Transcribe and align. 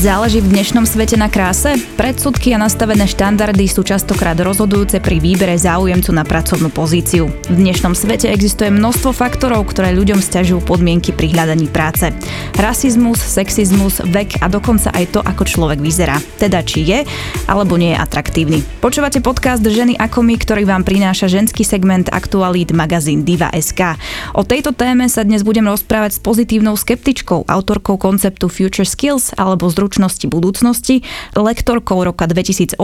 Záleží 0.00 0.40
v 0.40 0.56
dnešnom 0.56 0.88
svete 0.88 1.20
na 1.20 1.28
kráse? 1.28 1.76
Predsudky 2.00 2.56
a 2.56 2.58
nastavené 2.64 3.04
štandardy 3.04 3.68
sú 3.68 3.84
častokrát 3.84 4.32
rozhodujúce 4.40 4.96
pri 4.96 5.20
výbere 5.20 5.52
záujemcu 5.60 6.08
na 6.16 6.24
pracovnú 6.24 6.72
pozíciu. 6.72 7.28
V 7.28 7.52
dnešnom 7.52 7.92
svete 7.92 8.32
existuje 8.32 8.72
množstvo 8.72 9.12
faktorov, 9.12 9.68
ktoré 9.68 9.92
ľuďom 9.92 10.24
stiažujú 10.24 10.64
podmienky 10.64 11.12
pri 11.12 11.36
hľadaní 11.36 11.68
práce. 11.68 12.16
Rasizmus, 12.56 13.20
sexizmus, 13.20 14.00
vek 14.00 14.40
a 14.40 14.48
dokonca 14.48 14.88
aj 14.88 15.04
to, 15.12 15.20
ako 15.20 15.44
človek 15.44 15.84
vyzerá. 15.84 16.16
Teda 16.40 16.64
či 16.64 16.80
je 16.80 17.04
alebo 17.44 17.76
nie 17.76 17.92
je 17.92 18.00
atraktívny. 18.00 18.64
Počúvate 18.80 19.20
podcast 19.20 19.60
Ženy 19.60 20.00
ako 20.00 20.24
my, 20.24 20.40
ktorý 20.40 20.64
vám 20.64 20.80
prináša 20.80 21.28
ženský 21.28 21.60
segment 21.60 22.08
aktualít 22.08 22.72
magazín 22.72 23.20
Diva.sk. 23.20 24.00
O 24.32 24.48
tejto 24.48 24.72
téme 24.72 25.12
sa 25.12 25.28
dnes 25.28 25.44
budem 25.44 25.68
rozprávať 25.68 26.16
s 26.16 26.20
pozitívnou 26.24 26.72
skeptičkou, 26.72 27.44
autorkou 27.44 28.00
konceptu 28.00 28.48
Future 28.48 28.88
Skills 28.88 29.36
alebo 29.36 29.68
zručnosti 29.68 29.89
zručnosti 29.90 30.22
budúcnosti, 30.30 31.02
lektorkou 31.34 31.98
roka 32.06 32.30
2018 32.30 32.78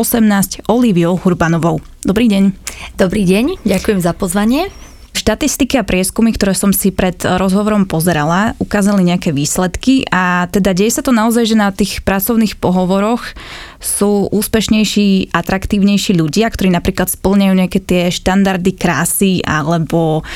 Oliviou 0.66 1.14
Hurbanovou. 1.14 1.78
Dobrý 2.02 2.26
deň. 2.26 2.50
Dobrý 2.98 3.22
deň, 3.22 3.62
ďakujem 3.62 4.02
za 4.02 4.10
pozvanie. 4.10 4.74
Štatistiky 5.14 5.78
a 5.78 5.86
prieskumy, 5.86 6.34
ktoré 6.34 6.52
som 6.58 6.74
si 6.74 6.90
pred 6.90 7.14
rozhovorom 7.22 7.86
pozerala, 7.86 8.58
ukázali 8.58 9.06
nejaké 9.06 9.30
výsledky 9.30 10.02
a 10.10 10.50
teda 10.50 10.74
deje 10.74 10.98
sa 10.98 11.06
to 11.06 11.14
naozaj, 11.14 11.46
že 11.46 11.54
na 11.54 11.70
tých 11.70 12.02
pracovných 12.02 12.58
pohovoroch 12.58 13.22
sú 13.86 14.26
úspešnejší, 14.34 15.30
atraktívnejší 15.30 16.18
ľudia, 16.18 16.50
ktorí 16.50 16.74
napríklad 16.74 17.06
splňajú 17.06 17.54
nejaké 17.54 17.80
tie 17.80 18.02
štandardy 18.10 18.74
krásy 18.74 19.40
alebo 19.46 20.26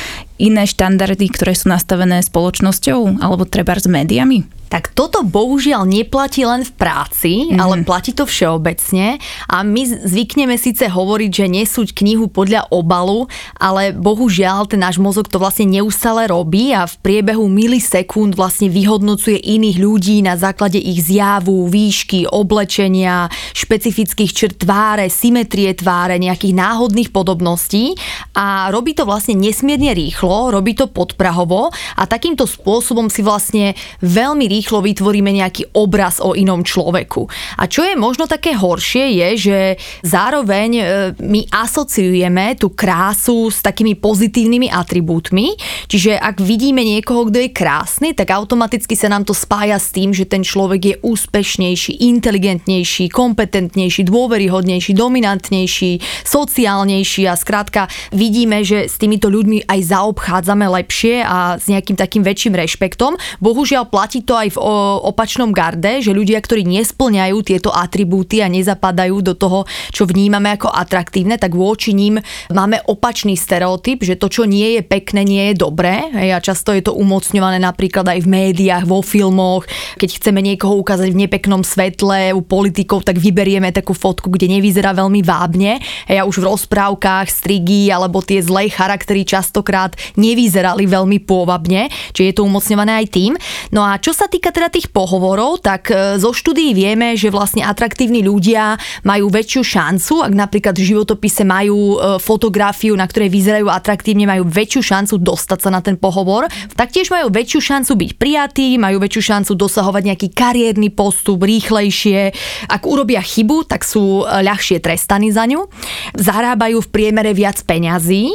iné 0.41 0.65
štandardy, 0.65 1.29
ktoré 1.29 1.53
sú 1.53 1.69
nastavené 1.69 2.25
spoločnosťou 2.25 3.21
alebo 3.21 3.45
treba 3.45 3.77
s 3.77 3.85
médiami? 3.85 4.61
Tak 4.71 4.95
toto 4.95 5.27
bohužiaľ 5.27 5.83
neplatí 5.83 6.47
len 6.47 6.63
v 6.63 6.71
práci, 6.79 7.51
mm. 7.51 7.59
ale 7.59 7.83
platí 7.83 8.15
to 8.15 8.23
všeobecne 8.23 9.19
a 9.51 9.67
my 9.67 9.83
zvykneme 9.83 10.55
síce 10.55 10.87
hovoriť, 10.87 11.31
že 11.43 11.47
nesúť 11.51 11.89
knihu 11.91 12.31
podľa 12.31 12.71
obalu, 12.71 13.27
ale 13.59 13.91
bohužiaľ 13.91 14.71
ten 14.71 14.79
náš 14.79 15.03
mozog 15.03 15.27
to 15.27 15.43
vlastne 15.43 15.67
neustále 15.67 16.31
robí 16.31 16.71
a 16.71 16.87
v 16.87 16.95
priebehu 17.03 17.51
milisekúnd 17.51 18.39
vlastne 18.39 18.71
vyhodnocuje 18.71 19.43
iných 19.43 19.77
ľudí 19.83 20.17
na 20.23 20.39
základe 20.39 20.79
ich 20.79 21.03
zjavu, 21.03 21.67
výšky, 21.67 22.31
oblečenia, 22.31 23.27
špecifických 23.53 24.31
črt 24.33 24.55
tváre, 24.65 25.09
symetrie 25.09 25.73
tváre, 25.75 26.21
nejakých 26.21 26.55
náhodných 26.55 27.11
podobností 27.11 27.97
a 28.37 28.69
robí 28.69 28.93
to 28.93 29.09
vlastne 29.09 29.39
nesmierne 29.39 29.93
rýchlo, 29.97 30.53
robí 30.53 30.77
to 30.77 30.91
podprahovo 30.91 31.73
a 31.73 32.03
takýmto 32.05 32.45
spôsobom 32.45 33.09
si 33.09 33.25
vlastne 33.25 33.73
veľmi 34.05 34.47
rýchlo 34.47 34.85
vytvoríme 34.85 35.31
nejaký 35.31 35.73
obraz 35.77 36.21
o 36.21 36.37
inom 36.37 36.65
človeku. 36.65 37.27
A 37.59 37.67
čo 37.67 37.85
je 37.85 37.95
možno 37.97 38.29
také 38.29 38.57
horšie 38.57 39.17
je, 39.17 39.29
že 39.37 39.59
zároveň 40.05 40.71
e, 40.77 40.85
my 41.21 41.41
asociujeme 41.51 42.57
tú 42.57 42.73
krásu 42.73 43.49
s 43.49 43.61
takými 43.61 43.97
pozitívnymi 43.99 44.69
atribútmi, 44.71 45.55
čiže 45.87 46.17
ak 46.17 46.41
vidíme 46.43 46.83
niekoho, 46.83 47.29
kto 47.29 47.39
je 47.45 47.51
krásny, 47.51 48.09
tak 48.17 48.33
automaticky 48.33 48.95
sa 48.95 49.11
nám 49.11 49.27
to 49.27 49.35
spája 49.37 49.77
s 49.77 49.93
tým, 49.93 50.11
že 50.11 50.29
ten 50.29 50.43
človek 50.45 50.81
je 50.83 50.97
úspešnejší, 51.01 52.03
inteligentnejší, 52.09 53.13
kompetentnejší, 53.21 54.09
dôveryhodnejší, 54.09 54.97
dominantnejší, 54.97 56.25
sociálnejší 56.25 57.29
a 57.29 57.37
skrátka 57.37 57.85
vidíme, 58.17 58.65
že 58.65 58.89
s 58.89 58.97
týmito 58.97 59.29
ľuďmi 59.29 59.69
aj 59.69 59.81
zaobchádzame 59.93 60.65
lepšie 60.81 61.21
a 61.21 61.61
s 61.61 61.69
nejakým 61.69 62.01
takým 62.01 62.25
väčším 62.25 62.57
rešpektom. 62.57 63.21
Bohužiaľ 63.45 63.93
platí 63.93 64.25
to 64.25 64.41
aj 64.41 64.57
v 64.57 64.59
opačnom 65.05 65.53
garde, 65.53 66.01
že 66.01 66.17
ľudia, 66.17 66.41
ktorí 66.41 66.65
nesplňajú 66.65 67.37
tieto 67.45 67.69
atribúty 67.69 68.41
a 68.41 68.49
nezapadajú 68.49 69.21
do 69.21 69.37
toho, 69.37 69.69
čo 69.93 70.09
vnímame 70.09 70.57
ako 70.57 70.73
atraktívne, 70.73 71.37
tak 71.37 71.53
voči 71.53 71.93
ním 71.93 72.17
máme 72.49 72.81
opačný 72.89 73.37
stereotyp, 73.37 74.01
že 74.01 74.17
to, 74.17 74.33
čo 74.33 74.49
nie 74.49 74.81
je 74.81 74.83
pekné, 74.87 75.29
nie 75.29 75.45
je 75.53 75.61
dobré. 75.61 76.09
A 76.15 76.41
často 76.41 76.73
je 76.73 76.81
to 76.81 76.97
umocňované 76.97 77.61
napríklad 77.61 78.07
aj 78.09 78.25
v 78.25 78.33
médiách, 78.33 78.89
vo 78.89 79.05
filmoch. 79.05 79.69
Keď 80.01 80.23
chceme 80.23 80.41
niekoho 80.41 80.81
ukázať 80.81 81.13
v 81.13 81.29
nepeknom 81.29 81.61
svetle 81.67 82.33
u 82.33 82.41
politikov, 82.41 83.03
tak 83.11 83.19
vyberieme 83.19 83.75
takú 83.75 83.91
fotku, 83.91 84.31
kde 84.31 84.47
nevyzerá 84.47 84.95
veľmi 84.95 85.27
vábne. 85.27 85.83
A 86.07 86.23
už 86.23 86.39
v 86.39 86.55
rozprávkach, 86.55 87.27
strigy 87.27 87.91
alebo 87.91 88.23
tie 88.23 88.39
zlé 88.39 88.71
charaktery 88.71 89.27
častokrát 89.27 89.99
nevyzerali 90.15 90.87
veľmi 90.87 91.19
pôvabne, 91.27 91.91
čiže 92.15 92.27
je 92.31 92.35
to 92.39 92.47
umocňované 92.47 93.03
aj 93.03 93.07
tým. 93.11 93.33
No 93.75 93.83
a 93.83 93.99
čo 93.99 94.15
sa 94.15 94.31
týka 94.31 94.55
teda 94.55 94.71
tých 94.71 94.95
pohovorov, 94.95 95.59
tak 95.59 95.91
e, 95.91 96.23
zo 96.23 96.31
štúdií 96.31 96.71
vieme, 96.71 97.19
že 97.19 97.35
vlastne 97.35 97.67
atraktívni 97.67 98.23
ľudia 98.23 98.79
majú 99.03 99.27
väčšiu 99.27 99.63
šancu, 99.67 100.15
ak 100.23 100.31
napríklad 100.31 100.79
v 100.79 100.95
životopise 100.95 101.43
majú 101.43 101.99
e, 101.99 102.23
fotografiu, 102.23 102.95
na 102.95 103.11
ktorej 103.11 103.35
vyzerajú 103.35 103.67
atraktívne, 103.67 104.31
majú 104.31 104.47
väčšiu 104.47 104.87
šancu 104.87 105.19
dostať 105.19 105.59
sa 105.67 105.71
na 105.75 105.83
ten 105.83 105.99
pohovor. 105.99 106.47
Taktiež 106.79 107.11
majú 107.11 107.27
väčšiu 107.35 107.59
šancu 107.59 107.93
byť 107.99 108.11
prijatí, 108.15 108.79
majú 108.79 109.03
väčšiu 109.03 109.23
šancu 109.35 109.53
dosahovať 109.59 110.03
nejaký 110.15 110.29
kariérny 110.31 110.95
postup 110.95 111.43
rýchlejšie. 111.43 112.31
Ak 112.69 112.87
urobia 113.01 113.25
chybu, 113.25 113.65
tak 113.65 113.81
sú 113.81 114.29
e, 114.29 114.45
ľahšie 114.45 114.85
trestaní 114.85 115.33
za 115.33 115.49
ňu. 115.49 115.65
Zarábajú 116.13 116.85
v 116.85 116.93
priemere 116.93 117.33
viac 117.33 117.65
peňazí 117.65 118.29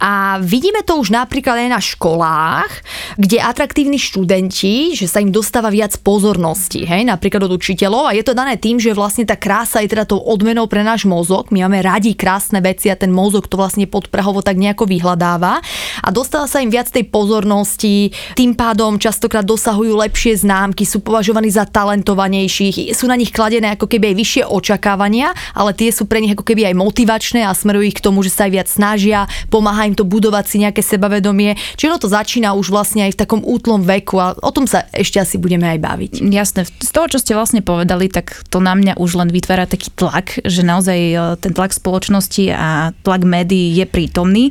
a 0.00 0.40
vidíme 0.40 0.80
to 0.80 0.96
už 0.96 1.12
napríklad 1.12 1.60
aj 1.60 1.68
na 1.68 1.80
školách, 1.84 2.72
kde 3.20 3.36
atraktívni 3.44 4.00
študenti, 4.00 4.96
že 4.96 5.04
sa 5.04 5.20
im 5.20 5.28
dostáva 5.28 5.68
viac 5.68 5.92
pozornosti, 6.00 6.88
hej, 6.88 7.04
napríklad 7.04 7.50
od 7.50 7.52
učiteľov 7.58 8.08
a 8.08 8.16
je 8.16 8.24
to 8.24 8.32
dané 8.32 8.56
tým, 8.56 8.78
že 8.78 8.96
vlastne 8.96 9.26
tá 9.26 9.34
krása 9.34 9.82
je 9.82 9.90
teda 9.90 10.08
tou 10.08 10.22
odmenou 10.22 10.70
pre 10.70 10.80
náš 10.80 11.04
mozog. 11.04 11.50
My 11.50 11.66
máme 11.66 11.82
radi 11.82 12.14
krásne 12.14 12.62
veci 12.62 12.88
a 12.88 12.96
ten 12.96 13.10
mozog 13.10 13.50
to 13.50 13.58
vlastne 13.58 13.84
podprahovo 13.90 14.40
tak 14.40 14.56
nejako 14.56 14.86
vyhľadáva 14.86 15.60
a 16.00 16.08
dostáva 16.14 16.46
sa 16.46 16.62
im 16.62 16.70
viac 16.70 16.88
tej 16.88 17.10
pozornosti, 17.10 18.14
tým 18.38 18.54
pádom 18.54 18.96
častokrát 18.96 19.44
dosahujú 19.44 19.98
lepšie 19.98 20.46
známky, 20.46 20.86
sú 20.86 21.02
považovaní 21.02 21.50
za 21.50 21.66
talentovanejších, 21.66 22.94
sú 22.94 23.10
na 23.10 23.18
nich 23.18 23.34
kladené 23.34 23.74
ako 23.74 23.90
keby 23.90 23.97
aj 24.06 24.16
vyššie 24.16 24.42
očakávania, 24.46 25.34
ale 25.56 25.74
tie 25.74 25.90
sú 25.90 26.06
pre 26.06 26.22
nich 26.22 26.38
ako 26.38 26.46
keby 26.46 26.70
aj 26.70 26.74
motivačné 26.78 27.42
a 27.42 27.50
smerujú 27.50 27.90
ich 27.90 27.98
k 27.98 28.04
tomu, 28.04 28.22
že 28.22 28.30
sa 28.30 28.46
aj 28.46 28.52
viac 28.54 28.68
snažia, 28.70 29.26
pomáha 29.50 29.90
im 29.90 29.98
to 29.98 30.06
budovať 30.06 30.44
si 30.46 30.56
nejaké 30.62 30.84
sebavedomie. 30.84 31.58
Čiže 31.74 31.90
ono 31.90 32.02
to 32.02 32.10
začína 32.12 32.54
už 32.54 32.70
vlastne 32.70 33.08
aj 33.08 33.18
v 33.18 33.20
takom 33.24 33.40
útlom 33.42 33.82
veku 33.82 34.22
a 34.22 34.38
o 34.38 34.50
tom 34.54 34.70
sa 34.70 34.86
ešte 34.94 35.18
asi 35.18 35.36
budeme 35.40 35.66
aj 35.66 35.78
baviť. 35.82 36.12
Jasné, 36.22 36.68
z 36.68 36.90
toho, 36.94 37.10
čo 37.10 37.18
ste 37.18 37.34
vlastne 37.34 37.64
povedali, 37.64 38.06
tak 38.06 38.46
to 38.52 38.62
na 38.62 38.78
mňa 38.78 39.00
už 39.00 39.18
len 39.18 39.32
vytvára 39.32 39.64
taký 39.64 39.90
tlak, 39.96 40.44
že 40.44 40.62
naozaj 40.62 40.98
e, 40.98 41.16
ten 41.40 41.52
tlak 41.56 41.72
spoločnosti 41.72 42.44
a 42.52 42.92
tlak 43.02 43.22
médií 43.24 43.72
je 43.74 43.86
prítomný. 43.88 44.44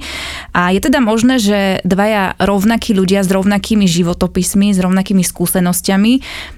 A 0.51 0.73
je 0.73 0.81
teda 0.81 0.99
možné, 0.99 1.37
že 1.37 1.79
dvaja 1.85 2.35
rovnakí 2.41 2.97
ľudia 2.97 3.21
s 3.21 3.29
rovnakými 3.29 3.85
životopismi, 3.85 4.73
s 4.73 4.79
rovnakými 4.81 5.21
skúsenosťami 5.21 6.13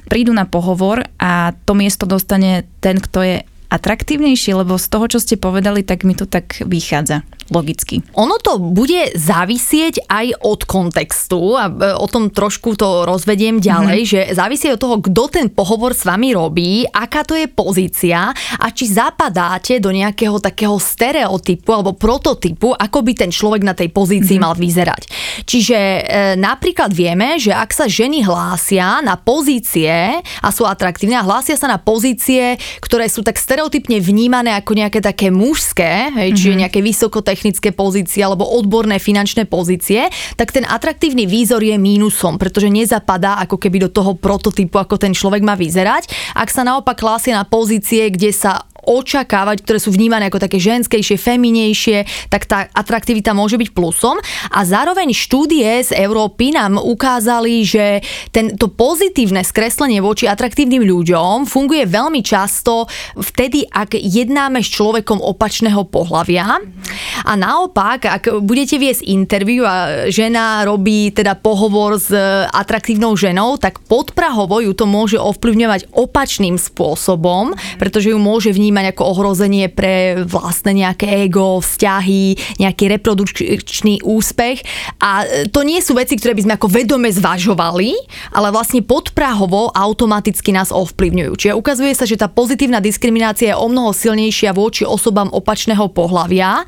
prídu 0.09 0.33
na 0.33 0.49
pohovor 0.49 1.05
a 1.21 1.53
to 1.63 1.77
miesto 1.77 2.09
dostane 2.09 2.65
ten, 2.79 2.99
kto 2.99 3.19
je 3.21 3.37
atraktívnejší, 3.69 4.57
lebo 4.57 4.81
z 4.81 4.87
toho, 4.89 5.05
čo 5.05 5.19
ste 5.21 5.37
povedali, 5.37 5.85
tak 5.85 6.01
mi 6.01 6.17
to 6.17 6.25
tak 6.25 6.65
vychádza 6.65 7.21
logicky. 7.51 8.01
Ono 8.15 8.37
to 8.39 8.61
bude 8.61 9.13
závisieť 9.17 10.07
aj 10.07 10.39
od 10.45 10.63
kontextu 10.63 11.57
a 11.57 11.65
e, 11.67 11.73
o 11.97 12.07
tom 12.07 12.29
trošku 12.31 12.77
to 12.77 13.03
rozvediem 13.03 13.59
ďalej, 13.59 13.99
mm-hmm. 14.05 14.13
že 14.29 14.37
závisí 14.37 14.69
od 14.69 14.79
toho, 14.79 15.01
kto 15.01 15.23
ten 15.27 15.47
pohovor 15.51 15.97
s 15.97 16.05
vami 16.05 16.31
robí, 16.37 16.85
aká 16.87 17.25
to 17.25 17.33
je 17.35 17.49
pozícia 17.49 18.31
a 18.55 18.67
či 18.69 18.87
zapadáte 18.87 19.81
do 19.81 19.89
nejakého 19.89 20.37
takého 20.37 20.77
stereotypu 20.77 21.69
alebo 21.73 21.97
prototypu, 21.97 22.71
ako 22.71 22.99
by 23.01 23.11
ten 23.17 23.31
človek 23.33 23.65
na 23.65 23.73
tej 23.73 23.89
pozícii 23.91 24.37
mm-hmm. 24.37 24.45
mal 24.45 24.53
vyzerať. 24.55 25.03
Čiže 25.43 25.77
e, 25.77 26.01
napríklad 26.37 26.93
vieme, 26.93 27.41
že 27.41 27.51
ak 27.51 27.73
sa 27.73 27.89
ženy 27.89 28.23
hlásia 28.23 29.01
na 29.01 29.17
pozície 29.17 30.21
a 30.21 30.47
sú 30.53 30.63
atraktívne 30.69 31.17
a 31.17 31.25
hlásia 31.25 31.57
sa 31.57 31.65
na 31.65 31.81
pozície, 31.81 32.55
ktoré 32.79 33.09
sú 33.09 33.25
tak 33.25 33.41
stereotypne 33.41 33.97
vnímané 33.99 34.53
ako 34.53 34.77
nejaké 34.77 35.01
také 35.01 35.33
mužské, 35.33 36.13
hej, 36.13 36.29
čiže 36.37 36.45
mm-hmm. 36.53 36.61
nejaké 36.67 36.79
vysokotechnické 36.85 37.38
technické 37.39 37.71
pozície 37.71 38.19
alebo 38.19 38.43
odborné 38.43 38.99
finančné 38.99 39.47
pozície, 39.47 40.11
tak 40.35 40.51
ten 40.51 40.67
atraktívny 40.67 41.23
výzor 41.23 41.63
je 41.63 41.79
mínusom, 41.79 42.35
pretože 42.35 42.67
nezapadá 42.67 43.39
ako 43.39 43.55
keby 43.55 43.87
do 43.87 43.89
toho 43.95 44.19
prototypu, 44.19 44.75
ako 44.75 44.99
ten 44.99 45.15
človek 45.15 45.39
má 45.39 45.55
vyzerať. 45.55 46.35
Ak 46.35 46.51
sa 46.51 46.67
naopak 46.67 46.99
klásia 46.99 47.39
na 47.39 47.47
pozície, 47.47 48.11
kde 48.11 48.35
sa 48.35 48.67
očakávať, 48.89 49.61
ktoré 49.61 49.77
sú 49.77 49.93
vnímané 49.93 50.33
ako 50.33 50.41
také 50.41 50.57
ženskejšie, 50.57 51.21
feminejšie, 51.21 51.97
tak 52.33 52.49
tá 52.49 52.65
atraktivita 52.73 53.37
môže 53.37 53.61
byť 53.61 53.69
plusom. 53.77 54.17
A 54.49 54.65
zároveň 54.65 55.13
štúdie 55.13 55.85
z 55.85 55.93
Európy 55.93 56.57
nám 56.57 56.81
ukázali, 56.81 57.61
že 57.61 58.01
tento 58.33 58.73
pozitívne 58.73 59.45
skreslenie 59.45 60.01
voči 60.01 60.25
atraktívnym 60.25 60.81
ľuďom 60.81 61.45
funguje 61.45 61.85
veľmi 61.85 62.25
často 62.25 62.89
vtedy, 63.13 63.69
ak 63.69 63.93
jednáme 63.93 64.65
s 64.65 64.73
človekom 64.73 65.21
opačného 65.21 65.85
pohľavia. 65.85 66.57
A 67.29 67.31
naopak, 67.37 68.09
ak 68.09 68.41
budete 68.41 68.81
viesť 68.81 69.05
interviu 69.05 69.67
a 69.67 70.09
žena 70.09 70.65
robí 70.65 71.13
teda 71.13 71.37
pohovor 71.37 72.01
s 72.01 72.09
atraktívnou 72.49 73.13
ženou, 73.13 73.61
tak 73.61 73.83
podprahovo 73.85 74.63
ju 74.63 74.73
to 74.73 74.89
môže 74.89 75.19
ovplyvňovať 75.19 75.93
opačným 75.93 76.57
spôsobom, 76.57 77.53
pretože 77.77 78.09
ju 78.09 78.17
môže 78.17 78.49
vnímať 78.49 78.78
ako 78.87 79.03
ohrozenie 79.11 79.67
pre 79.67 80.23
vlastné 80.23 80.87
nejaké 80.87 81.27
ego, 81.27 81.59
vzťahy, 81.59 82.57
nejaký 82.63 82.85
reprodukčný 82.95 84.03
úspech. 84.03 84.63
A 85.03 85.27
to 85.51 85.67
nie 85.67 85.83
sú 85.83 85.95
veci, 85.95 86.15
ktoré 86.15 86.35
by 86.35 86.43
sme 86.47 86.53
ako 86.55 86.67
vedome 86.71 87.09
zvažovali, 87.11 87.91
ale 88.31 88.47
vlastne 88.55 88.79
podprahovo 88.85 89.75
automaticky 89.75 90.55
nás 90.55 90.71
ovplyvňujú. 90.71 91.31
Čiže 91.35 91.57
ukazuje 91.57 91.91
sa, 91.95 92.07
že 92.07 92.19
tá 92.19 92.31
pozitívna 92.31 92.79
diskriminácia 92.79 93.51
je 93.51 93.59
o 93.59 93.67
mnoho 93.67 93.91
silnejšia 93.91 94.55
voči 94.55 94.85
osobám 94.85 95.31
opačného 95.33 95.89
pohľavia. 95.91 96.63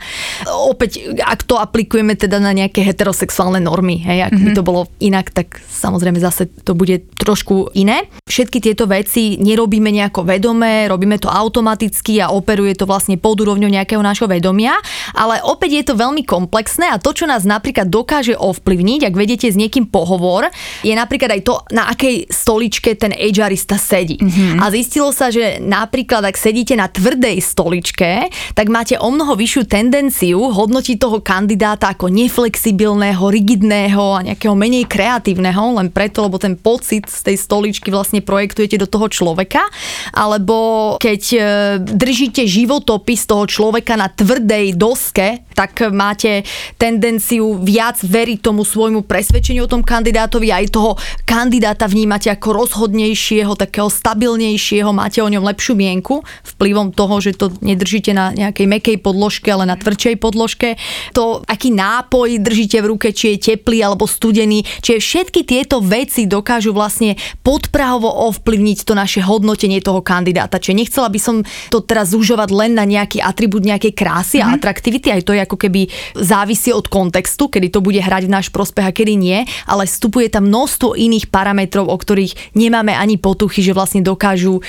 Opäť, 0.47 1.15
ak 1.21 1.45
to 1.45 1.55
aplikujeme 1.59 2.17
teda 2.17 2.41
na 2.41 2.51
nejaké 2.55 2.81
heterosexuálne 2.81 3.61
normy, 3.61 4.01
hej, 4.01 4.27
ak 4.27 4.33
mm-hmm. 4.33 4.45
by 4.45 4.49
mhm. 4.51 4.57
to 4.57 4.63
bolo 4.65 4.81
inak, 5.03 5.29
tak 5.29 5.61
samozrejme 5.61 6.17
zase 6.17 6.49
to 6.65 6.73
bude 6.73 7.05
trošku 7.19 7.69
iné. 7.77 8.09
Všetky 8.25 8.63
tieto 8.63 8.87
veci 8.87 9.37
nerobíme 9.37 9.91
nejako 9.91 10.23
vedomé, 10.23 10.87
robíme 10.87 11.19
to 11.19 11.27
automaticky 11.27 11.90
a 12.21 12.31
operuje 12.31 12.73
to 12.77 12.87
vlastne 12.87 13.19
pod 13.19 13.37
úrovňou 13.41 13.69
nejakého 13.69 14.01
nášho 14.01 14.25
vedomia, 14.25 14.75
ale 15.13 15.43
opäť 15.43 15.71
je 15.77 15.83
to 15.91 15.99
veľmi 15.99 16.23
komplexné 16.23 16.89
a 16.89 17.01
to, 17.01 17.11
čo 17.11 17.27
nás 17.27 17.43
napríklad 17.43 17.91
dokáže 17.91 18.33
ovplyvniť, 18.37 19.11
ak 19.11 19.15
vedete 19.15 19.47
s 19.51 19.59
niekým 19.59 19.87
pohovor, 19.91 20.47
je 20.81 20.93
napríklad 20.95 21.37
aj 21.37 21.41
to, 21.43 21.55
na 21.75 21.91
akej 21.91 22.29
stoličke 22.31 22.95
ten 22.95 23.11
HRista 23.11 23.75
sedí. 23.75 24.17
Mm-hmm. 24.17 24.59
A 24.61 24.65
zistilo 24.71 25.09
sa, 25.11 25.29
že 25.29 25.59
napríklad 25.59 26.23
ak 26.25 26.37
sedíte 26.37 26.77
na 26.77 26.87
tvrdej 26.87 27.41
stoličke, 27.43 28.31
tak 28.53 28.67
máte 28.71 28.95
o 28.97 29.09
mnoho 29.11 29.35
vyššiu 29.35 29.63
tendenciu 29.67 30.39
hodnotiť 30.51 30.97
toho 30.97 31.19
kandidáta 31.19 31.93
ako 31.93 32.07
neflexibilného, 32.07 33.21
rigidného 33.21 34.21
a 34.21 34.23
nejakého 34.25 34.53
menej 34.53 34.85
kreatívneho, 34.87 35.77
len 35.77 35.89
preto, 35.89 36.25
lebo 36.27 36.37
ten 36.37 36.55
pocit 36.55 37.09
z 37.09 37.31
tej 37.31 37.37
stoličky 37.37 37.89
vlastne 37.89 38.21
projektujete 38.21 38.77
do 38.77 38.87
toho 38.87 39.09
človeka. 39.09 39.65
Alebo 40.13 40.95
keď 41.01 41.21
e, 41.33 41.39
držíte 41.81 42.45
životopis 42.45 43.25
toho 43.25 43.49
človeka 43.49 43.97
na 43.97 44.07
tvrdej 44.07 44.77
doske, 44.77 45.43
tak 45.51 45.81
máte 45.91 46.45
tendenciu 46.77 47.59
viac 47.59 47.99
veriť 48.01 48.39
tomu 48.41 48.63
svojmu 48.63 49.05
presvedčeniu 49.05 49.65
o 49.65 49.71
tom 49.71 49.83
kandidátovi 49.83 50.53
aj 50.53 50.65
toho 50.71 50.95
kandidáta 51.25 51.85
vnímate 51.85 52.31
ako 52.31 52.65
rozhodnejšieho, 52.65 53.57
takého 53.57 53.89
stabilnejšieho, 53.91 54.89
máte 54.95 55.19
o 55.19 55.29
ňom 55.29 55.43
lepšiu 55.43 55.73
mienku 55.75 56.23
vplyvom 56.55 56.93
toho, 56.95 57.19
že 57.19 57.37
to 57.37 57.51
nedržíte 57.61 58.11
na 58.15 58.31
nejakej 58.31 58.67
mekej 58.67 58.97
podložke, 58.99 59.51
ale 59.51 59.67
na 59.67 59.75
tvrdšej 59.75 60.15
podložke. 60.21 60.79
To, 61.17 61.41
aký 61.45 61.73
nápoj 61.73 62.39
držíte 62.39 62.79
v 62.83 62.89
ruke, 62.95 63.07
či 63.15 63.35
je 63.35 63.53
teplý 63.53 63.83
alebo 63.83 64.05
studený, 64.07 64.63
čiže 64.83 64.99
všetky 64.99 65.43
tieto 65.47 65.79
veci 65.81 66.27
dokážu 66.27 66.71
vlastne 66.75 67.17
podprahovo 67.41 68.07
ovplyvniť 68.31 68.77
to 68.85 68.93
naše 68.93 69.21
hodnotenie 69.23 69.79
toho 69.81 70.03
kandidáta. 70.03 70.61
Čiže 70.61 70.77
nechcela 70.77 71.07
by 71.09 71.19
som 71.19 71.35
to 71.71 71.79
teraz 71.79 72.11
zužovať 72.11 72.51
len 72.51 72.75
na 72.75 72.83
nejaký 72.83 73.23
atribút 73.23 73.63
nejakej 73.63 73.95
krásy 73.95 74.43
mm-hmm. 74.43 74.51
a 74.51 74.53
mhm. 74.53 74.57
atraktivity, 74.59 75.07
aj 75.15 75.23
to 75.23 75.31
je 75.31 75.41
ako 75.41 75.57
keby 75.57 75.81
závisí 76.19 76.75
od 76.75 76.91
kontextu, 76.91 77.47
kedy 77.47 77.71
to 77.71 77.79
bude 77.79 77.97
hrať 78.03 78.27
v 78.27 78.33
náš 78.35 78.47
prospech 78.51 78.85
a 78.85 78.91
kedy 78.91 79.15
nie, 79.15 79.39
ale 79.63 79.87
vstupuje 79.87 80.27
tam 80.27 80.51
množstvo 80.51 80.99
iných 80.99 81.31
parametrov, 81.31 81.87
o 81.87 81.95
ktorých 81.95 82.57
nemáme 82.59 82.91
ani 82.91 83.15
potuchy, 83.15 83.63
že 83.63 83.71
vlastne 83.71 84.03
dokážu 84.03 84.59
e, 84.59 84.61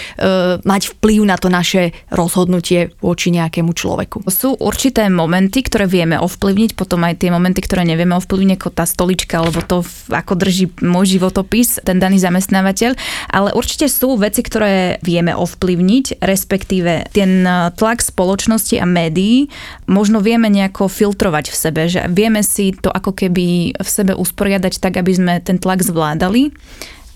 mať 0.63 0.83
vplyv 0.95 1.21
na 1.27 1.35
to 1.35 1.51
naše 1.51 1.97
rozhodnutie 2.13 2.95
voči 3.03 3.35
nejakému 3.35 3.75
človeku. 3.75 4.29
Sú 4.29 4.55
určité 4.61 5.09
momenty, 5.09 5.65
ktoré 5.67 5.89
vieme 5.89 6.21
ovplyvniť, 6.21 6.77
potom 6.77 7.03
aj 7.03 7.25
tie 7.25 7.33
momenty, 7.33 7.65
ktoré 7.65 7.83
nevieme 7.83 8.15
ovplyvniť, 8.21 8.57
ako 8.61 8.71
tá 8.71 8.85
stolička, 8.85 9.41
alebo 9.41 9.65
to, 9.65 9.81
ako 10.13 10.33
drží 10.37 10.71
môj 10.85 11.19
životopis, 11.19 11.81
ten 11.81 11.97
daný 11.97 12.21
zamestnávateľ, 12.21 12.95
ale 13.33 13.51
určite 13.57 13.89
sú 13.89 14.15
veci, 14.21 14.45
ktoré 14.45 15.01
vieme 15.01 15.33
ovplyvniť, 15.33 16.21
respektíve 16.21 16.92
ten 17.13 17.47
tlak 17.77 18.05
spoločnosti 18.05 18.77
a 18.79 18.87
médií 18.87 19.49
možno 19.89 20.21
vieme 20.21 20.53
nejako 20.53 20.89
filtrovať 20.89 21.53
v 21.53 21.57
sebe, 21.57 21.83
že 21.89 22.05
vieme 22.13 22.45
si 22.45 22.77
to 22.77 22.93
ako 22.93 23.17
keby 23.17 23.73
v 23.77 23.89
sebe 23.89 24.13
usporiadať 24.13 24.79
tak, 24.79 25.01
aby 25.01 25.13
sme 25.13 25.33
ten 25.41 25.57
tlak 25.57 25.81
zvládali. 25.81 26.53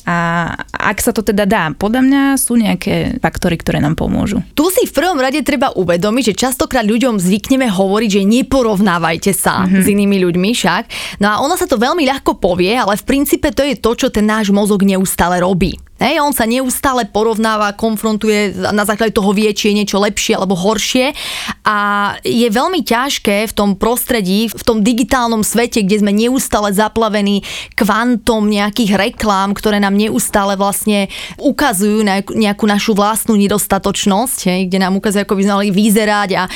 A 0.06 0.54
ak 0.70 1.02
sa 1.02 1.10
to 1.10 1.18
teda 1.26 1.50
dá, 1.50 1.74
podľa 1.74 2.02
mňa 2.06 2.22
sú 2.38 2.54
nejaké 2.54 3.18
faktory, 3.18 3.58
ktoré 3.58 3.82
nám 3.82 3.98
pomôžu. 3.98 4.38
Tu 4.54 4.62
si 4.70 4.86
v 4.86 4.94
prvom 4.94 5.18
rade 5.18 5.42
treba 5.42 5.74
uvedomiť, 5.74 6.30
že 6.30 6.46
častokrát 6.46 6.86
ľuďom 6.86 7.18
zvykneme 7.18 7.66
hovoriť, 7.66 8.22
že 8.22 8.22
neporovnávajte 8.22 9.34
sa 9.34 9.66
mm-hmm. 9.66 9.82
s 9.82 9.86
inými 9.90 10.16
ľuďmi 10.22 10.50
však. 10.54 10.84
No 11.18 11.26
a 11.34 11.42
ono 11.42 11.58
sa 11.58 11.66
to 11.66 11.74
veľmi 11.74 12.06
ľahko 12.06 12.38
povie, 12.38 12.70
ale 12.78 12.94
v 12.94 13.02
princípe 13.02 13.50
to 13.50 13.66
je 13.66 13.74
to, 13.74 13.98
čo 13.98 14.06
ten 14.14 14.30
náš 14.30 14.54
mozog 14.54 14.86
neustále 14.86 15.42
robí. 15.42 15.74
Hej, 15.96 16.20
on 16.20 16.36
sa 16.36 16.44
neustále 16.44 17.08
porovnáva, 17.08 17.72
konfrontuje, 17.72 18.52
na 18.52 18.84
základe 18.84 19.16
toho 19.16 19.32
vie, 19.32 19.48
či 19.56 19.72
je 19.72 19.80
niečo 19.80 19.96
lepšie 19.96 20.36
alebo 20.36 20.52
horšie 20.52 21.16
a 21.64 21.78
je 22.20 22.44
veľmi 22.52 22.84
ťažké 22.84 23.48
v 23.48 23.52
tom 23.56 23.80
prostredí, 23.80 24.52
v 24.52 24.60
tom 24.60 24.84
digitálnom 24.84 25.40
svete, 25.40 25.80
kde 25.80 26.04
sme 26.04 26.12
neustále 26.12 26.68
zaplavení 26.76 27.40
kvantom 27.72 28.44
nejakých 28.44 28.92
reklám, 28.92 29.56
ktoré 29.56 29.80
nám 29.80 29.96
neustále 29.96 30.60
vlastne 30.60 31.08
ukazujú 31.40 32.04
nejakú 32.36 32.64
našu 32.68 32.92
vlastnú 32.92 33.32
nedostatočnosť, 33.40 34.38
hej, 34.52 34.60
kde 34.68 34.78
nám 34.84 35.00
ukazujú, 35.00 35.24
ako 35.24 35.32
by 35.32 35.42
sme 35.48 35.54
mali 35.64 35.68
vyzerať 35.72 36.30
a 36.36 36.42
e, 36.44 36.50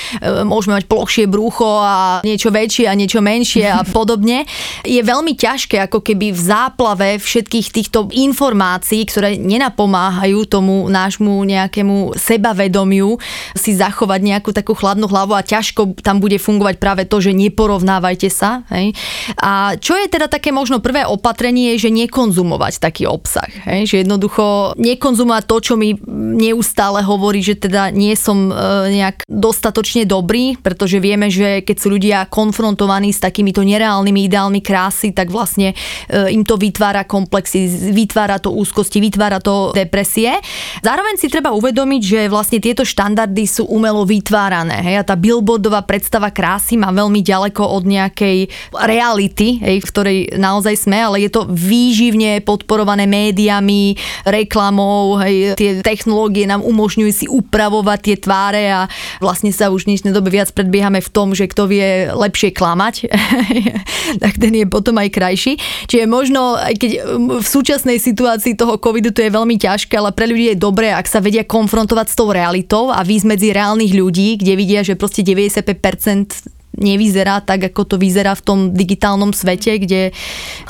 môžeme 0.45 0.77
mať 0.77 0.85
plochšie 0.85 1.25
brucho 1.25 1.81
a 1.81 2.21
niečo 2.29 2.53
väčšie 2.53 2.85
a 2.85 2.93
niečo 2.93 3.25
menšie 3.25 3.73
a 3.73 3.81
podobne. 3.97 4.45
Je 4.85 5.01
veľmi 5.01 5.33
ťažké 5.33 5.89
ako 5.89 6.05
keby 6.05 6.37
v 6.37 6.41
záplave 6.45 7.09
všetkých 7.17 7.67
týchto 7.73 8.13
informácií, 8.13 9.09
ktoré 9.09 9.30
nenapomáhajú 9.37 10.49
tomu 10.49 10.89
nášmu 10.89 11.45
nejakému 11.45 12.17
sebavedomiu 12.17 13.21
si 13.55 13.77
zachovať 13.77 14.21
nejakú 14.23 14.51
takú 14.51 14.73
chladnú 14.75 15.07
hlavu 15.07 15.37
a 15.37 15.47
ťažko 15.47 16.01
tam 16.01 16.19
bude 16.19 16.41
fungovať 16.41 16.81
práve 16.81 17.03
to, 17.07 17.21
že 17.21 17.37
neporovnávajte 17.37 18.29
sa. 18.33 18.65
Hej. 18.73 18.97
A 19.37 19.77
čo 19.77 19.95
je 19.95 20.07
teda 20.09 20.27
také 20.27 20.51
možno 20.51 20.81
prvé 20.81 21.05
opatrenie, 21.05 21.77
je, 21.77 21.87
že 21.87 21.91
nekonzumovať 21.93 22.81
taký 22.81 23.05
obsah. 23.07 23.47
Hej. 23.69 23.93
Že 23.93 23.97
jednoducho 24.09 24.75
nekonzumovať 24.81 25.45
to, 25.45 25.57
čo 25.61 25.75
mi 25.77 25.95
neustále 26.41 27.05
hovorí, 27.05 27.45
že 27.45 27.61
teda 27.61 27.93
nie 27.93 28.17
som 28.17 28.49
e, 28.49 28.55
nejak 28.97 29.29
dostatočne 29.29 30.09
dobrý, 30.09 30.57
pretože 30.57 30.97
vieme, 30.99 31.29
že 31.29 31.61
keď 31.61 31.77
sú 31.77 31.89
ľudia 31.93 32.19
konfrontovaní 32.33 33.13
s 33.13 33.21
takýmito 33.21 33.61
nereálnymi 33.61 34.27
ideálmi 34.27 34.65
krásy, 34.65 35.13
tak 35.13 35.29
vlastne 35.29 35.77
e, 36.09 36.31
im 36.33 36.43
to 36.43 36.57
vytvára 36.57 37.05
komplexy, 37.05 37.69
vytvára 37.93 38.41
to 38.41 38.51
úzkosti, 38.57 38.99
vytvára 38.99 39.20
vytvára 39.21 39.45
to 39.45 39.77
depresie. 39.77 40.33
Zároveň 40.81 41.21
si 41.21 41.29
treba 41.29 41.53
uvedomiť, 41.53 42.01
že 42.01 42.21
vlastne 42.33 42.57
tieto 42.57 42.89
štandardy 42.89 43.45
sú 43.45 43.69
umelo 43.69 44.09
vytvárané. 44.09 44.81
Hej? 44.81 44.97
A 44.97 45.05
tá 45.05 45.13
billboardová 45.13 45.85
predstava 45.85 46.33
krásy 46.33 46.81
má 46.81 46.89
veľmi 46.89 47.21
ďaleko 47.21 47.61
od 47.61 47.85
nejakej 47.85 48.49
reality, 48.73 49.61
hej, 49.61 49.85
v 49.85 49.89
ktorej 49.93 50.19
naozaj 50.41 50.89
sme, 50.89 50.97
ale 51.05 51.29
je 51.29 51.29
to 51.29 51.45
výživne 51.53 52.41
podporované 52.49 53.05
médiami, 53.05 53.93
reklamou, 54.25 55.21
hej, 55.21 55.53
tie 55.61 55.85
technológie 55.85 56.49
nám 56.49 56.65
umožňujú 56.65 57.13
si 57.13 57.27
upravovať 57.29 57.99
tie 58.01 58.17
tváre 58.17 58.65
a 58.73 58.89
vlastne 59.21 59.53
sa 59.53 59.69
už 59.69 59.85
v 59.85 59.93
dnešnej 59.93 60.17
dobe 60.17 60.33
viac 60.33 60.49
predbiehame 60.57 61.05
v 61.05 61.13
tom, 61.13 61.37
že 61.37 61.45
kto 61.45 61.69
vie 61.69 62.09
lepšie 62.09 62.57
klamať, 62.57 63.13
tak 64.25 64.41
ten 64.41 64.57
je 64.57 64.65
potom 64.65 64.97
aj 64.97 65.13
krajší. 65.13 65.61
Čiže 65.93 66.09
možno, 66.09 66.57
aj 66.57 66.75
keď 66.81 66.91
v 67.45 67.47
súčasnej 67.47 68.01
situácii 68.01 68.57
toho 68.57 68.79
covidu 68.79 69.10
covidu 69.11 69.19
to 69.19 69.27
je 69.27 69.37
veľmi 69.37 69.57
ťažké, 69.59 69.95
ale 69.99 70.15
pre 70.15 70.31
ľudí 70.31 70.55
je 70.55 70.63
dobré, 70.63 70.95
ak 70.95 71.07
sa 71.11 71.19
vedia 71.19 71.43
konfrontovať 71.43 72.07
s 72.15 72.17
tou 72.17 72.31
realitou 72.31 72.95
a 72.95 73.03
výsť 73.03 73.27
medzi 73.27 73.49
reálnych 73.51 73.93
ľudí, 73.93 74.39
kde 74.39 74.55
vidia, 74.55 74.81
že 74.87 74.95
proste 74.95 75.27
95% 75.27 76.47
nevyzerá 76.79 77.43
tak, 77.43 77.75
ako 77.75 77.83
to 77.85 77.97
vyzerá 77.99 78.33
v 78.39 78.45
tom 78.47 78.59
digitálnom 78.73 79.35
svete, 79.35 79.83
kde 79.83 80.15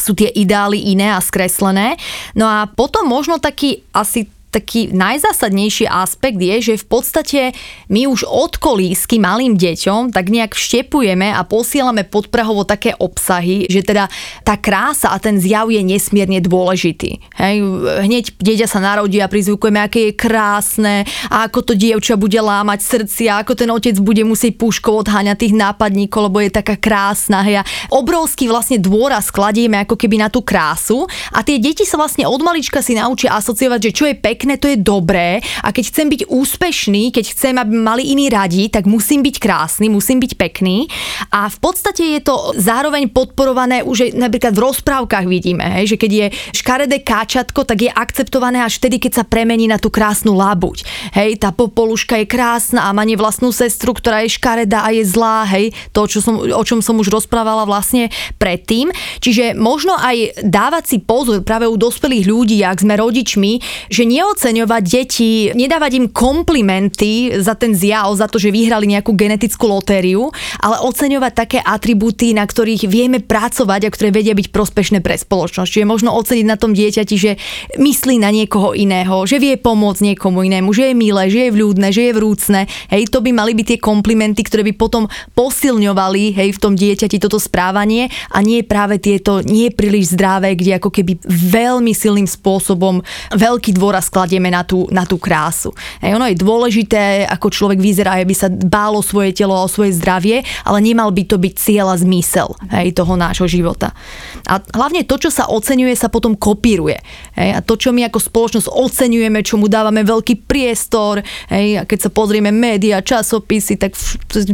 sú 0.01 0.17
tie 0.17 0.33
ideály 0.33 0.81
iné 0.97 1.13
a 1.13 1.21
skreslené. 1.21 2.01
No 2.33 2.49
a 2.49 2.67
potom 2.67 3.05
možno 3.05 3.37
taký 3.37 3.85
asi 3.93 4.27
taký 4.51 4.91
najzásadnejší 4.91 5.87
aspekt 5.87 6.43
je, 6.43 6.75
že 6.75 6.83
v 6.83 6.87
podstate 6.91 7.41
my 7.87 8.11
už 8.11 8.27
od 8.27 8.59
kolísky 8.59 9.23
malým 9.23 9.55
deťom 9.55 10.11
tak 10.11 10.29
nejak 10.29 10.59
vštepujeme 10.59 11.31
a 11.31 11.47
posielame 11.47 12.03
podprahovo 12.03 12.67
také 12.67 12.93
obsahy, 12.99 13.71
že 13.71 13.87
teda 13.87 14.11
tá 14.43 14.59
krása 14.59 15.15
a 15.15 15.23
ten 15.23 15.39
zjav 15.39 15.71
je 15.71 15.81
nesmierne 15.87 16.43
dôležitý. 16.43 17.23
Hej, 17.39 17.57
hneď 18.05 18.25
dieťa 18.43 18.67
sa 18.67 18.83
narodí 18.83 19.23
a 19.23 19.31
prizvukujeme, 19.31 19.79
aké 19.79 20.11
je 20.11 20.19
krásne 20.19 21.07
a 21.31 21.47
ako 21.47 21.71
to 21.71 21.73
dievča 21.79 22.19
bude 22.19 22.37
lámať 22.37 22.83
srdcia, 22.83 23.47
ako 23.47 23.55
ten 23.55 23.71
otec 23.71 23.97
bude 24.03 24.27
musieť 24.27 24.59
puškou 24.59 25.07
odháňať 25.07 25.47
tých 25.47 25.55
nápadníkov, 25.55 26.27
lebo 26.27 26.43
je 26.43 26.51
taká 26.51 26.75
krásna. 26.75 27.47
Hej, 27.47 27.63
a 27.63 27.69
obrovský 27.95 28.51
vlastne 28.51 28.83
dôraz 28.83 29.31
kladieme 29.31 29.79
ako 29.87 29.95
keby 29.95 30.27
na 30.27 30.29
tú 30.29 30.43
krásu 30.43 31.07
a 31.31 31.47
tie 31.47 31.63
deti 31.63 31.87
sa 31.87 31.95
vlastne 31.95 32.27
od 32.27 32.43
malička 32.43 32.83
si 32.83 32.99
naučia 32.99 33.39
asociovať, 33.39 33.81
že 33.91 33.95
čo 33.95 34.05
je 34.11 34.19
pek 34.19 34.40
pekné, 34.41 34.57
to 34.57 34.73
je 34.73 34.81
dobré 34.81 35.45
a 35.61 35.69
keď 35.69 35.85
chcem 35.93 36.09
byť 36.09 36.33
úspešný, 36.33 37.13
keď 37.13 37.25
chcem, 37.37 37.61
aby 37.61 37.77
mali 37.77 38.09
iní 38.09 38.33
radi, 38.33 38.73
tak 38.73 38.89
musím 38.89 39.21
byť 39.21 39.37
krásny, 39.37 39.93
musím 39.93 40.17
byť 40.17 40.33
pekný 40.41 40.89
A 41.29 41.53
v 41.53 41.59
podstate 41.61 42.17
je 42.17 42.21
to 42.25 42.57
zároveň 42.57 43.13
podporované 43.13 43.85
už 43.85 44.17
napríklad 44.17 44.57
v 44.57 44.65
rozprávkach 44.65 45.29
vidíme, 45.29 45.69
hej, 45.77 45.93
že 45.93 45.97
keď 46.01 46.11
je 46.17 46.27
škaredé 46.57 47.05
káčatko, 47.05 47.69
tak 47.69 47.85
je 47.85 47.93
akceptované 47.93 48.65
až 48.65 48.81
vtedy, 48.81 48.97
keď 48.97 49.21
sa 49.21 49.25
premení 49.29 49.69
na 49.69 49.77
tú 49.77 49.93
krásnu 49.93 50.33
labuť. 50.33 50.89
Hej, 51.13 51.45
tá 51.45 51.53
popoluška 51.53 52.17
je 52.25 52.27
krásna 52.31 52.89
a 52.89 52.97
má 52.97 53.05
nevlastnú 53.05 53.53
sestru, 53.53 53.93
ktorá 53.93 54.25
je 54.25 54.41
škaredá 54.41 54.89
a 54.89 54.95
je 54.97 55.05
zlá, 55.05 55.45
hej, 55.53 55.77
to, 55.93 56.09
čo 56.09 56.25
som, 56.25 56.41
o 56.41 56.63
čom 56.65 56.81
som 56.81 56.97
už 56.97 57.13
rozprávala 57.13 57.69
vlastne 57.69 58.09
predtým. 58.41 58.89
Čiže 59.21 59.53
možno 59.59 59.99
aj 60.01 60.41
dávať 60.47 60.97
si 60.97 60.97
pozor 61.03 61.45
práve 61.45 61.69
u 61.69 61.77
dospelých 61.77 62.25
ľudí, 62.25 62.59
ak 62.65 62.81
sme 62.81 62.97
rodičmi, 62.97 63.53
že 63.91 64.07
neoceňovať 64.31 64.83
deti, 64.87 65.51
nedávať 65.59 65.99
im 65.99 66.07
komplimenty 66.07 67.43
za 67.43 67.59
ten 67.59 67.75
zjav, 67.75 68.15
za 68.15 68.31
to, 68.31 68.39
že 68.39 68.55
vyhrali 68.55 68.87
nejakú 68.87 69.11
genetickú 69.19 69.67
lotériu, 69.67 70.31
ale 70.63 70.79
oceňovať 70.87 71.33
také 71.35 71.59
atribúty, 71.59 72.31
na 72.31 72.47
ktorých 72.47 72.87
vieme 72.87 73.19
pracovať 73.19 73.81
a 73.83 73.91
ktoré 73.91 74.15
vedia 74.15 74.39
byť 74.39 74.55
prospešné 74.55 75.03
pre 75.03 75.19
spoločnosť. 75.19 75.67
Čiže 75.67 75.91
možno 75.91 76.15
oceniť 76.15 76.47
na 76.47 76.55
tom 76.55 76.79
dieťati, 76.79 77.17
že 77.19 77.43
myslí 77.75 78.23
na 78.23 78.31
niekoho 78.31 78.71
iného, 78.71 79.27
že 79.27 79.43
vie 79.43 79.59
pomôcť 79.59 80.15
niekomu 80.15 80.47
inému, 80.47 80.71
že 80.71 80.91
je 80.91 80.95
milé, 80.95 81.27
že 81.27 81.51
je 81.51 81.55
vľúdne, 81.59 81.89
že 81.91 82.03
je 82.07 82.13
vrúcne. 82.15 82.61
Hej, 82.87 83.11
to 83.11 83.19
by 83.27 83.35
mali 83.35 83.59
byť 83.59 83.67
tie 83.67 83.79
komplimenty, 83.83 84.47
ktoré 84.47 84.63
by 84.63 84.79
potom 84.79 85.11
posilňovali 85.35 86.39
hej, 86.39 86.55
v 86.55 86.63
tom 86.63 86.79
dieťati 86.79 87.19
toto 87.19 87.43
správanie 87.43 88.07
a 88.31 88.39
nie 88.47 88.63
práve 88.63 89.03
tieto 89.03 89.43
nie 89.43 89.75
príliš 89.75 90.15
zdravé, 90.15 90.55
kde 90.55 90.79
ako 90.79 90.95
keby 90.95 91.19
veľmi 91.27 91.91
silným 91.91 92.31
spôsobom 92.31 93.03
veľký 93.35 93.75
dôraz 93.75 94.07
kladieme 94.21 94.53
na 94.53 94.69
tú, 94.69 94.85
na 94.93 95.09
tú 95.09 95.17
krásu. 95.17 95.73
Hej, 96.05 96.21
ono 96.21 96.29
je 96.29 96.37
dôležité, 96.37 97.25
ako 97.25 97.49
človek 97.49 97.81
vyzerá, 97.81 98.21
aby 98.21 98.37
sa 98.37 98.53
dbálo 98.53 99.01
svoje 99.01 99.33
telo 99.33 99.57
a 99.57 99.65
o 99.65 99.73
svoje 99.73 99.97
zdravie, 99.97 100.45
ale 100.69 100.85
nemal 100.85 101.09
by 101.09 101.25
to 101.25 101.41
byť 101.41 101.55
cieľ 101.57 101.89
a 101.89 101.97
zmysel 101.97 102.53
hej, 102.69 102.93
toho 102.93 103.17
nášho 103.17 103.49
života. 103.49 103.97
A 104.45 104.61
hlavne 104.61 105.09
to, 105.09 105.17
čo 105.17 105.33
sa 105.33 105.49
oceňuje, 105.49 105.97
sa 105.97 106.13
potom 106.13 106.37
kopíruje. 106.37 107.01
Hej, 107.33 107.51
a 107.57 107.59
to, 107.65 107.81
čo 107.81 107.97
my 107.97 108.05
ako 108.13 108.21
spoločnosť 108.21 108.69
oceňujeme, 108.69 109.41
čo 109.41 109.57
mu 109.57 109.73
dávame 109.73 110.05
veľký 110.05 110.45
priestor, 110.45 111.25
hej, 111.49 111.81
a 111.81 111.89
keď 111.89 111.99
sa 112.05 112.11
pozrieme 112.13 112.53
médiá, 112.53 113.01
časopisy, 113.01 113.81
tak 113.81 113.97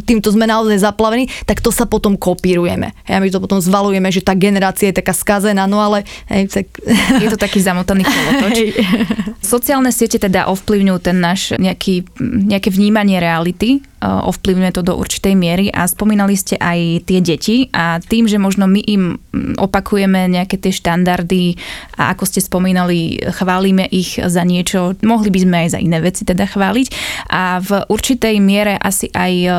týmto 0.06 0.30
sme 0.30 0.46
naozaj 0.46 0.78
zaplavení, 0.78 1.26
tak 1.42 1.58
to 1.58 1.74
sa 1.74 1.90
potom 1.90 2.14
kopírujeme. 2.14 2.94
Hej, 3.02 3.18
a 3.18 3.20
my 3.20 3.28
to 3.34 3.42
potom 3.42 3.58
zvalujeme, 3.58 4.14
že 4.14 4.22
tá 4.22 4.38
generácia 4.38 4.94
je 4.94 5.02
taká 5.02 5.10
skazená, 5.10 5.66
no 5.66 5.82
ale 5.82 6.06
hej, 6.30 6.46
tak... 6.54 6.70
Je 7.18 7.26
to 7.34 7.40
taký 7.40 7.58
zamotaný 7.58 8.06
kolotoč. 8.14 8.56
Sociálne 9.56 9.88
siete 9.88 10.20
teda 10.20 10.52
ovplyvňujú 10.52 10.98
ten 11.00 11.16
náš 11.16 11.56
nejaký, 11.56 12.04
nejaké 12.20 12.68
vnímanie 12.68 13.16
reality 13.16 13.80
ovplyvňuje 14.04 14.72
to 14.76 14.82
do 14.84 14.92
určitej 14.92 15.32
miery 15.32 15.66
a 15.72 15.88
spomínali 15.88 16.36
ste 16.36 16.60
aj 16.60 17.08
tie 17.08 17.24
deti 17.24 17.56
a 17.72 17.96
tým, 17.96 18.28
že 18.28 18.36
možno 18.36 18.68
my 18.68 18.84
im 18.84 19.16
opakujeme 19.56 20.28
nejaké 20.28 20.60
tie 20.60 20.68
štandardy 20.68 21.56
a 21.96 22.12
ako 22.12 22.28
ste 22.28 22.44
spomínali, 22.44 23.16
chválime 23.32 23.88
ich 23.88 24.20
za 24.20 24.44
niečo, 24.44 24.92
mohli 25.00 25.32
by 25.32 25.38
sme 25.40 25.56
aj 25.64 25.68
za 25.72 25.78
iné 25.80 25.98
veci 26.04 26.28
teda 26.28 26.44
chváliť 26.44 26.86
a 27.32 27.56
v 27.64 27.70
určitej 27.88 28.36
miere 28.36 28.76
asi 28.76 29.08
aj 29.16 29.32
e, 29.32 29.50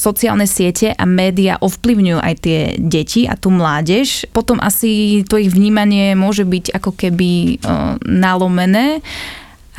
sociálne 0.00 0.48
siete 0.48 0.96
a 0.96 1.04
média 1.04 1.60
ovplyvňujú 1.60 2.18
aj 2.18 2.34
tie 2.40 2.60
deti 2.80 3.28
a 3.28 3.36
tú 3.36 3.52
mládež. 3.52 4.24
Potom 4.32 4.56
asi 4.56 5.20
to 5.28 5.36
ich 5.36 5.52
vnímanie 5.52 6.16
môže 6.16 6.48
byť 6.48 6.80
ako 6.80 6.90
keby 6.96 7.30
e, 7.30 7.54
nalomené 8.08 9.04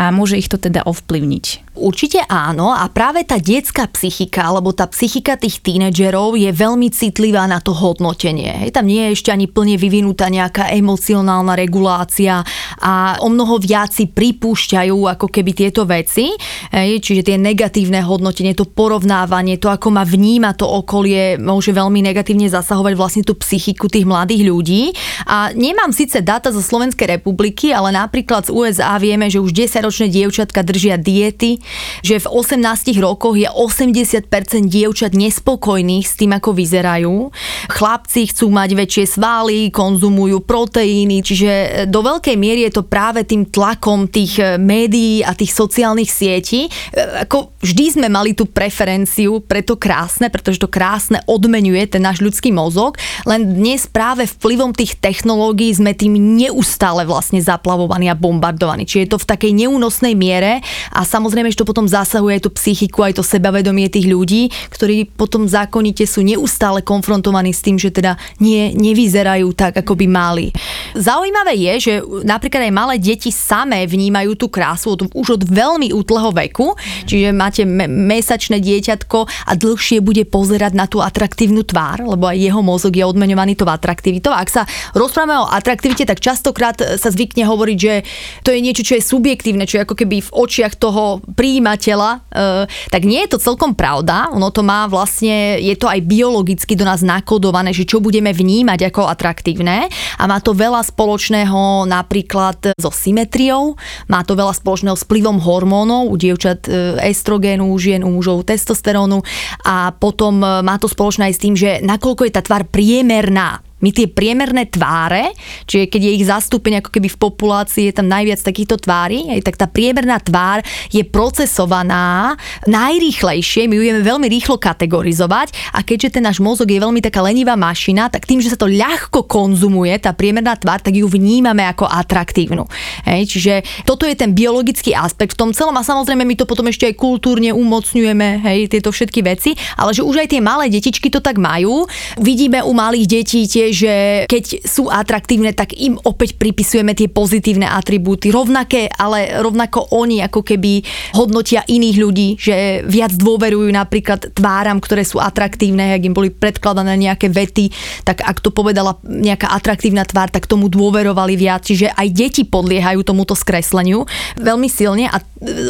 a 0.04 0.12
môže 0.12 0.36
ich 0.36 0.52
to 0.52 0.60
teda 0.60 0.84
ovplyvniť. 0.84 1.62
Určite 1.74 2.22
áno 2.30 2.70
a 2.70 2.86
práve 2.94 3.25
tá 3.25 3.42
detská 3.42 3.89
psychika 3.98 4.46
alebo 4.46 4.77
tá 4.77 4.86
psychika 4.94 5.34
tých 5.42 5.58
tínedžerov 5.65 6.38
je 6.38 6.53
veľmi 6.53 6.94
citlivá 6.94 7.50
na 7.50 7.65
to 7.65 7.74
hodnotenie. 7.74 8.62
Hej, 8.62 8.77
tam 8.77 8.86
nie 8.86 9.10
je 9.10 9.18
ešte 9.18 9.34
ani 9.34 9.50
plne 9.50 9.82
vyvinutá 9.82 10.30
nejaká 10.30 10.70
emocionálna 10.70 11.58
regulácia 11.58 12.46
a 12.77 13.18
o 13.25 13.27
mnoho 13.34 13.58
viac 13.58 13.89
si 13.89 14.06
pripúšťajú 14.06 15.18
ako 15.18 15.25
keby 15.34 15.51
tieto 15.58 15.89
veci. 15.89 16.38
Hej, 16.70 17.01
čiže 17.01 17.34
tie 17.34 17.42
negatívne 17.42 18.06
hodnotenie, 18.06 18.53
to 18.53 18.70
porovnávanie, 18.70 19.58
to 19.58 19.65
ako 19.65 19.89
ma 19.89 20.06
vníma 20.06 20.53
to 20.53 20.70
okolie, 20.70 21.42
môže 21.42 21.74
veľmi 21.74 22.06
negatívne 22.06 22.53
zasahovať 22.53 22.94
vlastne 22.94 23.25
tú 23.25 23.34
psychiku 23.42 23.89
tých 23.89 24.06
mladých 24.06 24.46
ľudí. 24.46 24.94
A 25.25 25.50
nemám 25.58 25.89
síce 25.89 26.22
dáta 26.22 26.53
zo 26.53 26.62
Slovenskej 26.62 27.18
republiky, 27.18 27.74
ale 27.74 27.89
napríklad 27.98 28.46
z 28.46 28.53
USA 28.53 28.94
vieme, 29.01 29.25
že 29.25 29.42
už 29.42 29.58
10-ročné 29.58 30.13
dievčatka 30.13 30.62
držia 30.62 31.01
diety, 31.01 31.62
že 32.01 32.20
v 32.20 32.27
18 32.27 32.98
rokoch 33.00 33.36
je 33.39 33.48
80% 33.48 34.27
dievčat 34.67 35.15
nespokojných 35.15 36.05
s 36.05 36.13
tým, 36.20 36.36
ako 36.36 36.51
vyzerajú. 36.51 37.32
Chlapci 37.72 38.29
chcú 38.29 38.51
mať 38.51 38.70
väčšie 38.75 39.05
svaly, 39.20 39.72
konzumujú 39.72 40.43
proteíny, 40.43 41.24
čiže 41.24 41.51
do 41.88 42.00
veľkej 42.03 42.36
miery 42.36 42.67
je 42.67 42.82
to 42.82 42.84
práve 42.84 43.24
tým 43.24 43.48
tlakom 43.48 44.10
tých 44.10 44.41
eh, 44.41 44.60
médií 44.60 45.22
a 45.22 45.32
tých 45.38 45.53
sociálnych 45.55 46.10
sietí. 46.10 46.67
Eh, 46.67 47.24
ako 47.24 47.55
vždy 47.62 47.86
sme 48.00 48.08
mali 48.12 48.36
tú 48.36 48.50
preferenciu 48.50 49.39
pre 49.39 49.62
to 49.62 49.79
krásne, 49.79 50.27
pretože 50.27 50.60
to 50.60 50.67
krásne 50.67 51.22
odmenuje 51.29 51.86
ten 51.88 52.03
náš 52.03 52.20
ľudský 52.20 52.50
mozog, 52.50 52.98
len 53.24 53.55
dnes 53.55 53.86
práve 53.88 54.25
vplyvom 54.25 54.74
tých 54.74 54.98
technológií 54.98 55.72
sme 55.72 55.93
tým 55.93 56.17
neustále 56.17 57.05
vlastne 57.08 57.39
zaplavovaní 57.39 58.10
a 58.10 58.17
bombardovaní. 58.17 58.89
Čiže 58.89 59.03
je 59.05 59.12
to 59.13 59.22
v 59.22 59.29
takej 59.29 59.51
neúnosnej 59.53 60.17
miere 60.17 60.65
a 60.89 61.05
samozrejme, 61.05 61.53
že 61.54 61.62
to 61.62 61.70
potom 61.70 61.86
zasahuje 61.86 62.42
aj 62.42 62.44
tú 62.50 62.52
psychiku, 62.58 63.06
aj 63.06 63.22
to 63.22 63.24
sebavedomie 63.24 63.86
tých 63.94 64.10
ľudí, 64.10 64.50
ktorí 64.74 65.06
potom 65.14 65.46
zákonite 65.46 66.10
sú 66.10 66.26
neustále 66.26 66.82
konfrontovaní 66.82 67.54
s 67.54 67.62
tým, 67.62 67.78
že 67.78 67.94
teda 67.94 68.18
nie, 68.42 68.74
nevyzerajú 68.74 69.54
tak, 69.54 69.78
ako 69.86 69.94
by 69.94 70.06
mali. 70.10 70.50
Zaujímavé 70.98 71.54
je, 71.54 71.74
že 71.80 71.94
napríklad 72.26 72.66
aj 72.66 72.74
malé 72.74 72.96
deti 72.98 73.30
samé 73.30 73.86
vnímajú 73.86 74.34
tú 74.34 74.50
krásu 74.50 74.98
už 75.14 75.28
od 75.38 75.44
veľmi 75.46 75.94
útleho 75.94 76.34
veku, 76.34 76.74
čiže 77.06 77.30
máte 77.30 77.64
me- 77.64 77.88
mesačné 77.88 78.58
dieťatko 78.58 79.30
a 79.48 79.52
dlhšie 79.54 80.02
bude 80.02 80.26
pozerať 80.26 80.74
na 80.74 80.90
tú 80.90 81.00
atraktívnu 81.04 81.62
tvár, 81.62 82.02
lebo 82.02 82.26
aj 82.26 82.38
jeho 82.40 82.62
mozog 82.66 82.94
je 82.96 83.06
odmenovaný 83.06 83.54
tou 83.54 83.70
atraktivitou. 83.70 84.34
Ak 84.34 84.50
sa 84.50 84.66
rozprávame 84.98 85.38
o 85.44 85.50
atraktivite, 85.50 86.08
tak 86.08 86.24
častokrát 86.24 86.80
sa 86.98 87.10
zvykne 87.14 87.46
hovoriť, 87.46 87.78
že 87.78 87.94
to 88.42 88.50
je 88.56 88.60
niečo, 88.64 88.82
čo 88.82 88.98
je 88.98 89.04
subjektívne, 89.04 89.68
čo 89.68 89.78
je 89.78 89.86
ako 89.86 89.96
keby 90.00 90.24
v 90.24 90.34
očiach 90.34 90.74
toho 90.80 91.22
príjimateľa, 91.44 92.24
e, 92.32 92.72
tak 92.88 93.04
nie 93.04 93.20
je 93.28 93.36
to 93.36 93.44
celkom 93.44 93.76
pravda. 93.76 94.32
Ono 94.32 94.48
to 94.48 94.64
má 94.64 94.88
vlastne, 94.88 95.60
je 95.60 95.76
to 95.76 95.92
aj 95.92 96.00
biologicky 96.08 96.80
do 96.80 96.88
nás 96.88 97.04
nakodované, 97.04 97.76
že 97.76 97.84
čo 97.84 98.00
budeme 98.00 98.32
vnímať 98.32 98.88
ako 98.88 99.12
atraktívne. 99.12 99.92
A 99.92 100.24
má 100.24 100.40
to 100.40 100.56
veľa 100.56 100.80
spoločného 100.88 101.84
napríklad 101.84 102.80
so 102.80 102.88
symetriou, 102.96 103.76
má 104.08 104.24
to 104.24 104.40
veľa 104.40 104.56
spoločného 104.56 104.96
s 104.96 105.04
vplyvom 105.04 105.44
hormónov, 105.44 106.08
u 106.08 106.16
dievčat 106.16 106.64
e, 106.72 107.04
estrogénu, 107.12 107.68
u 107.68 107.76
žien, 107.76 108.08
u 108.08 108.16
mužov 108.16 108.48
testosterónu. 108.48 109.20
A 109.68 109.92
potom 109.92 110.40
e, 110.40 110.64
má 110.64 110.80
to 110.80 110.88
spoločné 110.88 111.28
aj 111.28 111.36
s 111.36 111.44
tým, 111.44 111.60
že 111.60 111.84
nakoľko 111.84 112.24
je 112.24 112.36
tá 112.40 112.40
tvár 112.40 112.64
priemerná 112.72 113.60
my 113.84 113.90
tie 113.92 114.08
priemerné 114.08 114.72
tváre, 114.72 115.36
čiže 115.68 115.92
keď 115.92 116.02
je 116.08 116.12
ich 116.16 116.24
zastúpenie 116.24 116.80
ako 116.80 116.96
keby 116.96 117.12
v 117.12 117.20
populácii, 117.20 117.84
je 117.92 117.96
tam 118.00 118.08
najviac 118.08 118.40
takýchto 118.40 118.80
tvári, 118.80 119.28
aj 119.36 119.44
tak 119.44 119.60
tá 119.60 119.68
priemerná 119.68 120.24
tvár 120.24 120.63
je 120.88 121.04
procesovaná 121.04 122.40
najrýchlejšie, 122.63 123.68
my 123.68 123.75
ju 123.75 123.82
vieme 123.84 124.00
veľmi 124.00 124.32
rýchlo 124.32 124.56
kategorizovať 124.56 125.75
a 125.75 125.84
keďže 125.84 126.16
ten 126.16 126.24
náš 126.24 126.40
mozog 126.40 126.72
je 126.72 126.80
veľmi 126.80 127.04
taká 127.04 127.20
lenivá 127.20 127.60
mašina, 127.60 128.08
tak 128.08 128.24
tým, 128.24 128.40
že 128.40 128.56
sa 128.56 128.58
to 128.58 128.72
ľahko 128.72 129.28
konzumuje, 129.28 129.92
tá 130.00 130.16
priemerná 130.16 130.56
tvár, 130.56 130.80
tak 130.80 130.96
ju 130.96 131.04
vnímame 131.04 131.68
ako 131.68 131.84
atraktívnu. 131.84 132.63
Hej, 133.04 133.36
čiže 133.36 133.54
toto 133.84 134.08
je 134.08 134.16
ten 134.16 134.32
biologický 134.32 134.96
aspekt 134.96 135.36
v 135.36 135.42
tom 135.44 135.52
celom 135.52 135.75
a 135.75 135.84
samozrejme 135.84 136.24
my 136.24 136.40
to 136.40 136.48
potom 136.48 136.72
ešte 136.72 136.88
aj 136.88 136.96
kultúrne 136.96 137.52
umocňujeme, 137.52 138.48
hej, 138.48 138.60
tieto 138.72 138.96
všetky 138.96 139.20
veci, 139.28 139.52
ale 139.75 139.92
že 139.92 140.06
už 140.06 140.24
aj 140.24 140.32
tie 140.32 140.40
malé 140.40 140.72
detičky 140.72 141.12
to 141.12 141.20
tak 141.20 141.36
majú. 141.36 141.84
Vidíme 142.22 142.63
u 142.63 142.72
malých 142.72 143.06
detí 143.10 143.44
tie 143.44 143.73
že 143.74 144.24
keď 144.30 144.62
sú 144.63 144.88
atraktívne, 144.88 145.51
tak 145.51 145.74
im 145.74 145.98
opäť 146.06 146.38
pripisujeme 146.38 146.94
tie 146.94 147.10
pozitívne 147.10 147.65
atribúty. 147.65 148.30
Rovnaké, 148.30 148.88
ale 148.94 149.42
rovnako 149.42 149.89
oni 149.98 150.22
ako 150.22 150.46
keby 150.46 150.86
hodnotia 151.18 151.65
iných 151.65 151.98
ľudí, 151.98 152.27
že 152.38 152.86
viac 152.86 153.18
dôverujú 153.18 153.74
napríklad 153.74 154.38
tváram, 154.38 154.77
ktoré 154.77 155.01
sú 155.01 155.18
atraktívne, 155.18 155.98
ak 155.98 156.06
im 156.06 156.13
boli 156.13 156.30
predkladané 156.30 156.94
nejaké 156.96 157.34
vety, 157.34 157.74
tak 158.06 158.22
ak 158.22 158.39
to 158.39 158.53
povedala 158.53 159.01
nejaká 159.03 159.50
atraktívna 159.50 160.06
tvár, 160.06 160.30
tak 160.30 160.46
tomu 160.46 160.70
dôverovali 160.70 161.34
viac. 161.34 161.65
Čiže 161.65 161.89
aj 161.98 162.08
deti 162.13 162.44
podliehajú 162.46 163.01
tomuto 163.01 163.34
skresleniu 163.34 164.06
veľmi 164.38 164.70
silne 164.70 165.10
a 165.10 165.18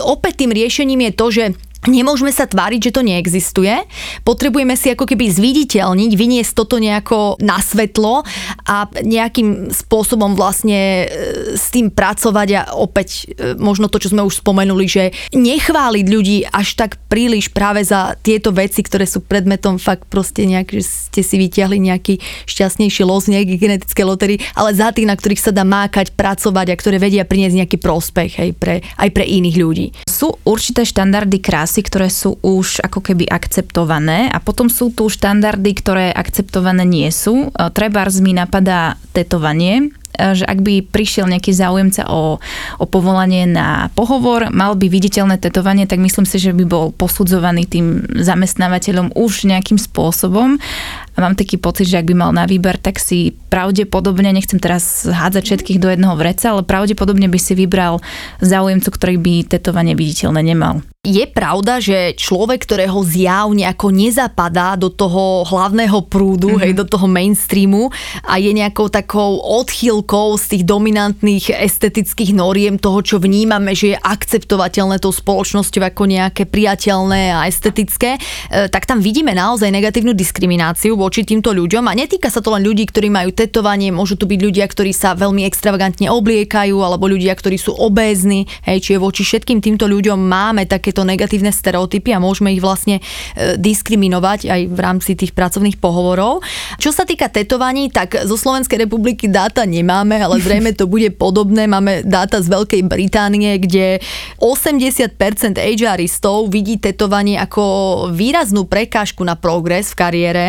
opäť 0.04 0.44
tým 0.44 0.52
riešením 0.52 1.08
je 1.08 1.12
to, 1.16 1.28
že 1.32 1.46
Nemôžeme 1.84 2.32
sa 2.32 2.48
tváriť, 2.48 2.90
že 2.90 2.96
to 2.96 3.04
neexistuje. 3.04 3.76
Potrebujeme 4.24 4.72
si 4.80 4.96
ako 4.96 5.04
keby 5.04 5.28
zviditeľniť, 5.28 6.12
vyniesť 6.16 6.52
toto 6.56 6.80
nejako 6.80 7.36
na 7.44 7.60
svetlo 7.60 8.24
a 8.64 8.88
nejakým 9.04 9.68
spôsobom 9.68 10.32
vlastne 10.32 11.04
e, 11.04 11.06
s 11.60 11.76
tým 11.76 11.92
pracovať 11.92 12.50
a 12.56 12.62
opäť 12.80 13.28
e, 13.36 13.60
možno 13.60 13.92
to, 13.92 14.00
čo 14.00 14.16
sme 14.16 14.24
už 14.24 14.40
spomenuli, 14.40 14.86
že 14.88 15.12
nechváliť 15.36 16.06
ľudí 16.08 16.38
až 16.48 16.80
tak 16.80 17.04
príliš 17.12 17.52
práve 17.52 17.84
za 17.84 18.16
tieto 18.24 18.56
veci, 18.56 18.80
ktoré 18.80 19.04
sú 19.04 19.20
predmetom 19.20 19.76
fakt 19.76 20.08
proste 20.08 20.48
nejak, 20.48 20.80
že 20.80 20.84
ste 21.12 21.22
si 21.22 21.36
vyťahli 21.36 21.84
nejaký 21.84 22.24
šťastnejší 22.48 23.04
los, 23.04 23.28
nejaký 23.28 23.60
genetické 23.60 24.08
lotery, 24.08 24.40
ale 24.56 24.72
za 24.72 24.96
tých, 24.96 25.10
na 25.10 25.20
ktorých 25.20 25.44
sa 25.44 25.52
dá 25.52 25.68
mákať, 25.68 26.16
pracovať 26.16 26.68
a 26.72 26.80
ktoré 26.80 26.96
vedia 26.96 27.28
priniesť 27.28 27.60
nejaký 27.60 27.78
prospech 27.82 28.32
hej, 28.40 28.52
pre, 28.56 28.80
aj 28.96 29.10
pre 29.12 29.26
iných 29.28 29.58
ľudí. 29.60 29.88
Sú 30.08 30.38
určité 30.48 30.88
štandardy 30.88 31.44
krásy 31.44 31.73
rasy, 31.74 31.90
ktoré 31.90 32.14
sú 32.14 32.38
už 32.46 32.86
ako 32.86 33.02
keby 33.02 33.26
akceptované 33.26 34.30
a 34.30 34.38
potom 34.38 34.70
sú 34.70 34.94
tu 34.94 35.10
štandardy, 35.10 35.74
ktoré 35.74 36.14
akceptované 36.14 36.86
nie 36.86 37.10
sú. 37.10 37.50
E, 37.50 37.74
Trebárs 37.74 38.22
mi 38.22 38.30
napadá 38.38 39.02
tetovanie, 39.10 39.90
e, 40.14 40.38
že 40.38 40.46
ak 40.46 40.62
by 40.62 40.86
prišiel 40.86 41.26
nejaký 41.26 41.50
záujemca 41.50 42.06
o, 42.14 42.38
o 42.78 42.86
povolanie 42.86 43.50
na 43.50 43.90
pohovor, 43.98 44.54
mal 44.54 44.78
by 44.78 44.86
viditeľné 44.86 45.42
tetovanie, 45.42 45.90
tak 45.90 45.98
myslím 45.98 46.30
si, 46.30 46.38
že 46.38 46.54
by 46.54 46.62
bol 46.62 46.94
posudzovaný 46.94 47.66
tým 47.66 48.06
zamestnávateľom 48.22 49.18
už 49.18 49.50
nejakým 49.50 49.82
spôsobom. 49.82 50.62
A 51.14 51.22
mám 51.22 51.38
taký 51.38 51.62
pocit, 51.62 51.86
že 51.86 52.02
ak 52.02 52.10
by 52.10 52.16
mal 52.18 52.32
na 52.34 52.50
výber, 52.50 52.82
tak 52.82 52.98
si 52.98 53.38
pravdepodobne, 53.54 54.34
nechcem 54.34 54.58
teraz 54.58 55.06
hádzať 55.06 55.44
všetkých 55.46 55.82
do 55.82 55.94
jedného 55.94 56.18
vreca, 56.18 56.58
ale 56.58 56.66
pravdepodobne 56.66 57.30
by 57.30 57.40
si 57.40 57.54
vybral 57.54 58.02
záujemcu, 58.42 58.90
ktorý 58.90 59.16
by 59.22 59.34
tetovanie 59.46 59.94
viditeľné 59.94 60.42
nemal. 60.42 60.82
Je 61.04 61.28
pravda, 61.28 61.84
že 61.84 62.16
človek, 62.16 62.64
ktorého 62.64 62.96
zjav 63.04 63.52
nejako 63.52 63.92
nezapadá 63.92 64.80
do 64.80 64.88
toho 64.88 65.44
hlavného 65.44 66.00
prúdu, 66.08 66.56
mm-hmm. 66.56 66.64
hej, 66.64 66.72
do 66.80 66.88
toho 66.88 67.12
mainstreamu 67.12 67.92
a 68.24 68.40
je 68.40 68.56
nejakou 68.56 68.88
takou 68.88 69.36
odchýlkou 69.44 70.40
z 70.40 70.46
tých 70.56 70.64
dominantných 70.64 71.60
estetických 71.60 72.32
noriem 72.32 72.80
toho, 72.80 73.04
čo 73.04 73.20
vnímame, 73.20 73.76
že 73.76 73.92
je 73.92 73.98
akceptovateľné 74.00 75.04
tou 75.04 75.12
spoločnosťou 75.12 75.84
ako 75.84 76.08
nejaké 76.08 76.48
priateľné 76.48 77.36
a 77.36 77.52
estetické, 77.52 78.16
e, 78.16 78.72
tak 78.72 78.88
tam 78.88 79.04
vidíme 79.04 79.36
naozaj 79.36 79.76
negatívnu 79.76 80.16
diskrimináciu 80.16 80.96
voči 81.04 81.28
týmto 81.28 81.52
ľuďom 81.52 81.84
a 81.92 81.94
netýka 82.00 82.32
sa 82.32 82.40
to 82.40 82.56
len 82.56 82.64
ľudí, 82.64 82.88
ktorí 82.88 83.12
majú 83.12 83.36
tetovanie, 83.36 83.92
môžu 83.92 84.16
tu 84.16 84.24
byť 84.24 84.40
ľudia, 84.40 84.64
ktorí 84.72 84.96
sa 84.96 85.20
veľmi 85.20 85.44
extravagantne 85.44 86.08
obliekajú 86.08 86.80
alebo 86.80 87.12
ľudia, 87.12 87.36
ktorí 87.36 87.60
sú 87.60 87.76
obézni, 87.76 88.48
hej, 88.64 88.80
čiže 88.80 89.04
voči 89.04 89.28
všetkým 89.28 89.60
týmto 89.60 89.92
ľuďom 89.92 90.16
máme 90.16 90.64
také 90.64 90.94
takéto 90.94 91.10
negatívne 91.10 91.50
stereotypy 91.50 92.14
a 92.14 92.22
môžeme 92.22 92.54
ich 92.54 92.62
vlastne 92.62 93.02
e, 93.02 93.58
diskriminovať 93.58 94.46
aj 94.46 94.62
v 94.70 94.80
rámci 94.80 95.18
tých 95.18 95.34
pracovných 95.34 95.82
pohovorov. 95.82 96.46
Čo 96.78 96.94
sa 96.94 97.02
týka 97.02 97.34
tetovaní, 97.34 97.90
tak 97.90 98.14
zo 98.30 98.38
Slovenskej 98.38 98.86
republiky 98.86 99.26
dáta 99.26 99.66
nemáme, 99.66 100.22
ale 100.22 100.38
zrejme 100.38 100.78
to 100.78 100.86
bude 100.86 101.18
podobné. 101.18 101.66
Máme 101.66 102.06
dáta 102.06 102.46
z 102.46 102.54
Veľkej 102.54 102.82
Británie, 102.86 103.58
kde 103.58 104.06
80% 104.38 105.18
HRistov 105.58 106.54
vidí 106.54 106.78
tetovanie 106.78 107.42
ako 107.42 107.64
výraznú 108.14 108.70
prekážku 108.70 109.26
na 109.26 109.34
progres 109.34 109.96
v 109.96 109.98
kariére. 109.98 110.48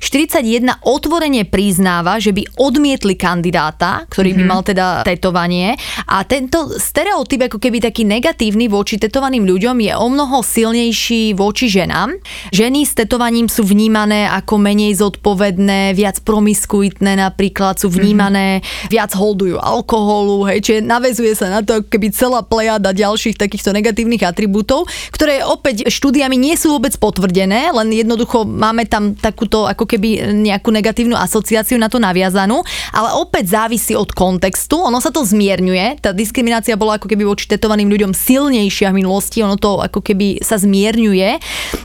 41 0.00 0.84
otvorene 0.86 1.46
priznáva, 1.46 2.18
že 2.18 2.32
by 2.32 2.58
odmietli 2.58 3.14
kandidáta, 3.14 4.06
ktorý 4.10 4.34
by 4.38 4.42
mhm. 4.42 4.50
mal 4.50 4.60
teda 4.64 4.86
tetovanie. 5.06 5.76
A 6.10 6.24
tento 6.24 6.74
stereotyp 6.78 7.50
ako 7.50 7.58
keby 7.60 7.82
taký 7.84 8.06
negatívny 8.08 8.66
voči 8.66 8.96
tetovaným 8.96 9.44
ľuďom 9.44 9.76
je 9.82 9.92
o 9.94 10.06
mnoho 10.08 10.40
silnejší 10.40 11.36
voči 11.36 11.68
ženám. 11.70 12.16
Ženy 12.54 12.80
s 12.86 12.92
tetovaním 12.96 13.50
sú 13.50 13.66
vnímané 13.66 14.26
ako 14.30 14.60
menej 14.60 14.96
zodpovedné, 14.98 15.92
viac 15.92 16.20
promiskuitné 16.22 17.18
napríklad, 17.18 17.76
sú 17.78 17.90
vnímané, 17.90 18.60
mm-hmm. 18.60 18.90
viac 18.90 19.10
holdujú 19.12 19.58
alkoholu, 19.58 20.46
hej, 20.50 20.58
čiže 20.64 20.80
navezuje 20.84 21.32
sa 21.34 21.50
na 21.50 21.60
to 21.60 21.82
keby 21.84 22.10
celá 22.14 22.42
plejada 22.42 22.94
ďalších 22.94 23.36
takýchto 23.36 23.74
negatívnych 23.74 24.22
atribútov, 24.22 24.86
ktoré 25.10 25.42
opäť 25.44 25.86
štúdiami 25.90 26.38
nie 26.38 26.54
sú 26.54 26.76
vôbec 26.76 26.94
potvrdené, 26.96 27.70
len 27.74 27.88
jednoducho 27.90 28.46
máme 28.46 28.86
tam 28.86 29.14
takúto 29.18 29.66
ako 29.66 29.83
keby 29.84 30.34
nejakú 30.44 30.68
negatívnu 30.68 31.16
asociáciu 31.16 31.78
na 31.80 31.88
to 31.88 32.02
naviazanú, 32.02 32.60
ale 32.92 33.08
opäť 33.16 33.54
závisí 33.54 33.92
od 33.96 34.10
kontextu, 34.10 34.80
ono 34.80 34.98
sa 34.98 35.14
to 35.14 35.22
zmierňuje, 35.22 36.04
tá 36.04 36.10
diskriminácia 36.10 36.76
bola 36.76 36.96
ako 36.98 37.08
keby 37.08 37.24
voči 37.24 37.48
tetovaným 37.48 37.88
ľuďom 37.88 38.12
silnejšia 38.12 38.90
v 38.90 38.98
minulosti, 39.04 39.44
ono 39.44 39.56
to 39.56 39.80
ako 39.80 40.00
keby 40.00 40.40
sa 40.40 40.58
zmierňuje. 40.60 41.40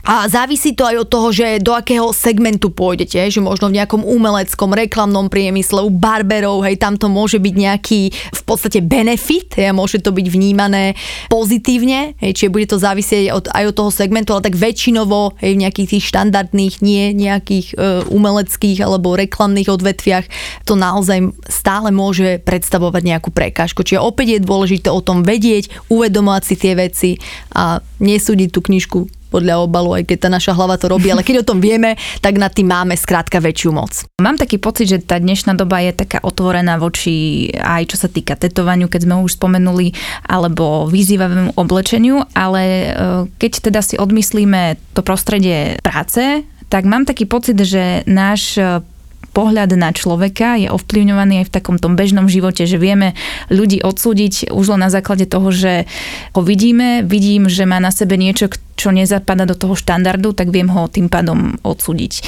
A 0.06 0.26
závisí 0.26 0.74
to 0.74 0.88
aj 0.88 1.06
od 1.06 1.08
toho, 1.08 1.28
že 1.30 1.62
do 1.62 1.76
akého 1.76 2.10
segmentu 2.16 2.74
pôjdete, 2.74 3.30
že 3.30 3.40
možno 3.44 3.70
v 3.70 3.78
nejakom 3.78 4.02
umeleckom, 4.02 4.74
reklamnom 4.74 5.30
priemysle, 5.30 5.86
u 5.86 5.92
barberov, 5.94 6.66
hej, 6.66 6.80
tam 6.80 6.98
to 6.98 7.12
môže 7.12 7.38
byť 7.38 7.56
nejaký 7.56 8.02
v 8.14 8.42
podstate 8.48 8.82
benefit, 8.82 9.60
hej, 9.60 9.76
môže 9.76 10.02
to 10.02 10.10
byť 10.10 10.28
vnímané 10.30 10.98
pozitívne, 11.30 12.18
hej, 12.18 12.32
čiže 12.34 12.54
bude 12.54 12.66
to 12.66 12.82
závisieť 12.82 13.32
od, 13.34 13.46
aj 13.52 13.64
od 13.70 13.76
toho 13.76 13.92
segmentu, 13.94 14.34
ale 14.34 14.46
tak 14.46 14.58
väčšinovo, 14.58 15.38
hej, 15.42 15.58
v 15.58 15.62
nejakých 15.68 15.90
tých 15.98 16.04
štandardných, 16.10 16.76
nie 16.82 17.14
nejakých 17.14 17.68
e, 17.74 17.88
umeleckých 18.08 18.80
alebo 18.86 19.17
reklamných 19.17 19.69
odvetviach, 19.69 20.25
to 20.65 20.73
naozaj 20.78 21.32
stále 21.49 21.89
môže 21.89 22.41
predstavovať 22.43 23.04
nejakú 23.04 23.30
prekážku. 23.34 23.84
Čiže 23.84 24.04
opäť 24.04 24.39
je 24.39 24.45
dôležité 24.45 24.88
o 24.93 25.04
tom 25.04 25.25
vedieť, 25.25 25.69
uvedomovať 25.89 26.43
si 26.45 26.56
tie 26.56 26.73
veci 26.78 27.12
a 27.54 27.84
nesúdiť 27.99 28.49
tú 28.54 28.62
knižku 28.63 29.19
podľa 29.30 29.62
obalu, 29.62 30.02
aj 30.02 30.10
keď 30.10 30.17
tá 30.25 30.30
naša 30.34 30.58
hlava 30.58 30.75
to 30.75 30.89
robí, 30.89 31.13
ale 31.13 31.21
keď 31.21 31.45
o 31.45 31.49
tom 31.54 31.62
vieme, 31.62 31.95
tak 32.19 32.41
nad 32.41 32.49
tým 32.49 32.67
máme 32.67 32.97
skrátka 32.97 33.38
väčšiu 33.38 33.69
moc. 33.69 33.93
Mám 34.19 34.41
taký 34.41 34.58
pocit, 34.58 34.89
že 34.89 35.06
tá 35.06 35.21
dnešná 35.21 35.54
doba 35.54 35.86
je 35.86 35.93
taká 35.93 36.19
otvorená 36.25 36.82
voči 36.82 37.47
aj 37.54 37.93
čo 37.93 37.97
sa 38.02 38.10
týka 38.10 38.34
tetovaniu, 38.34 38.89
keď 38.89 39.06
sme 39.06 39.21
už 39.21 39.38
spomenuli, 39.38 39.93
alebo 40.25 40.89
vyzývavému 40.89 41.56
oblečeniu, 41.56 42.25
ale 42.34 42.62
e, 42.65 42.89
keď 43.38 43.69
teda 43.69 43.82
si 43.86 43.95
odmyslíme 44.02 44.82
to 44.97 45.06
prostredie 45.06 45.78
práce, 45.86 46.43
tak 46.70 46.86
mám 46.86 47.04
taký 47.04 47.26
pocit, 47.26 47.58
že 47.58 48.06
náš 48.06 48.62
e, 48.62 48.86
pohľad 49.34 49.74
na 49.78 49.90
človeka 49.94 50.58
je 50.58 50.70
ovplyvňovaný 50.70 51.44
aj 51.44 51.46
v 51.50 51.56
takom 51.62 51.78
tom 51.78 51.94
bežnom 51.94 52.30
živote, 52.30 52.66
že 52.66 52.82
vieme 52.82 53.14
ľudí 53.50 53.82
odsúdiť 53.82 54.54
už 54.54 54.66
len 54.78 54.82
na 54.86 54.90
základe 54.94 55.30
toho, 55.30 55.50
že 55.54 55.86
ho 56.34 56.42
vidíme, 56.42 57.06
vidím, 57.06 57.50
že 57.50 57.66
má 57.66 57.78
na 57.78 57.94
sebe 57.94 58.18
niečo, 58.18 58.50
čo 58.78 58.90
nezapada 58.94 59.46
do 59.50 59.58
toho 59.58 59.78
štandardu, 59.78 60.34
tak 60.34 60.50
viem 60.54 60.70
ho 60.70 60.90
tým 60.90 61.10
pádom 61.12 61.58
odsúdiť. 61.62 62.26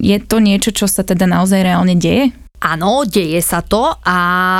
Je 0.00 0.16
to 0.18 0.40
niečo, 0.40 0.72
čo 0.72 0.86
sa 0.88 1.04
teda 1.04 1.28
naozaj 1.28 1.60
reálne 1.60 1.94
deje? 1.98 2.32
Áno, 2.60 3.08
deje 3.08 3.40
sa 3.40 3.64
to 3.64 3.88
a 4.04 4.18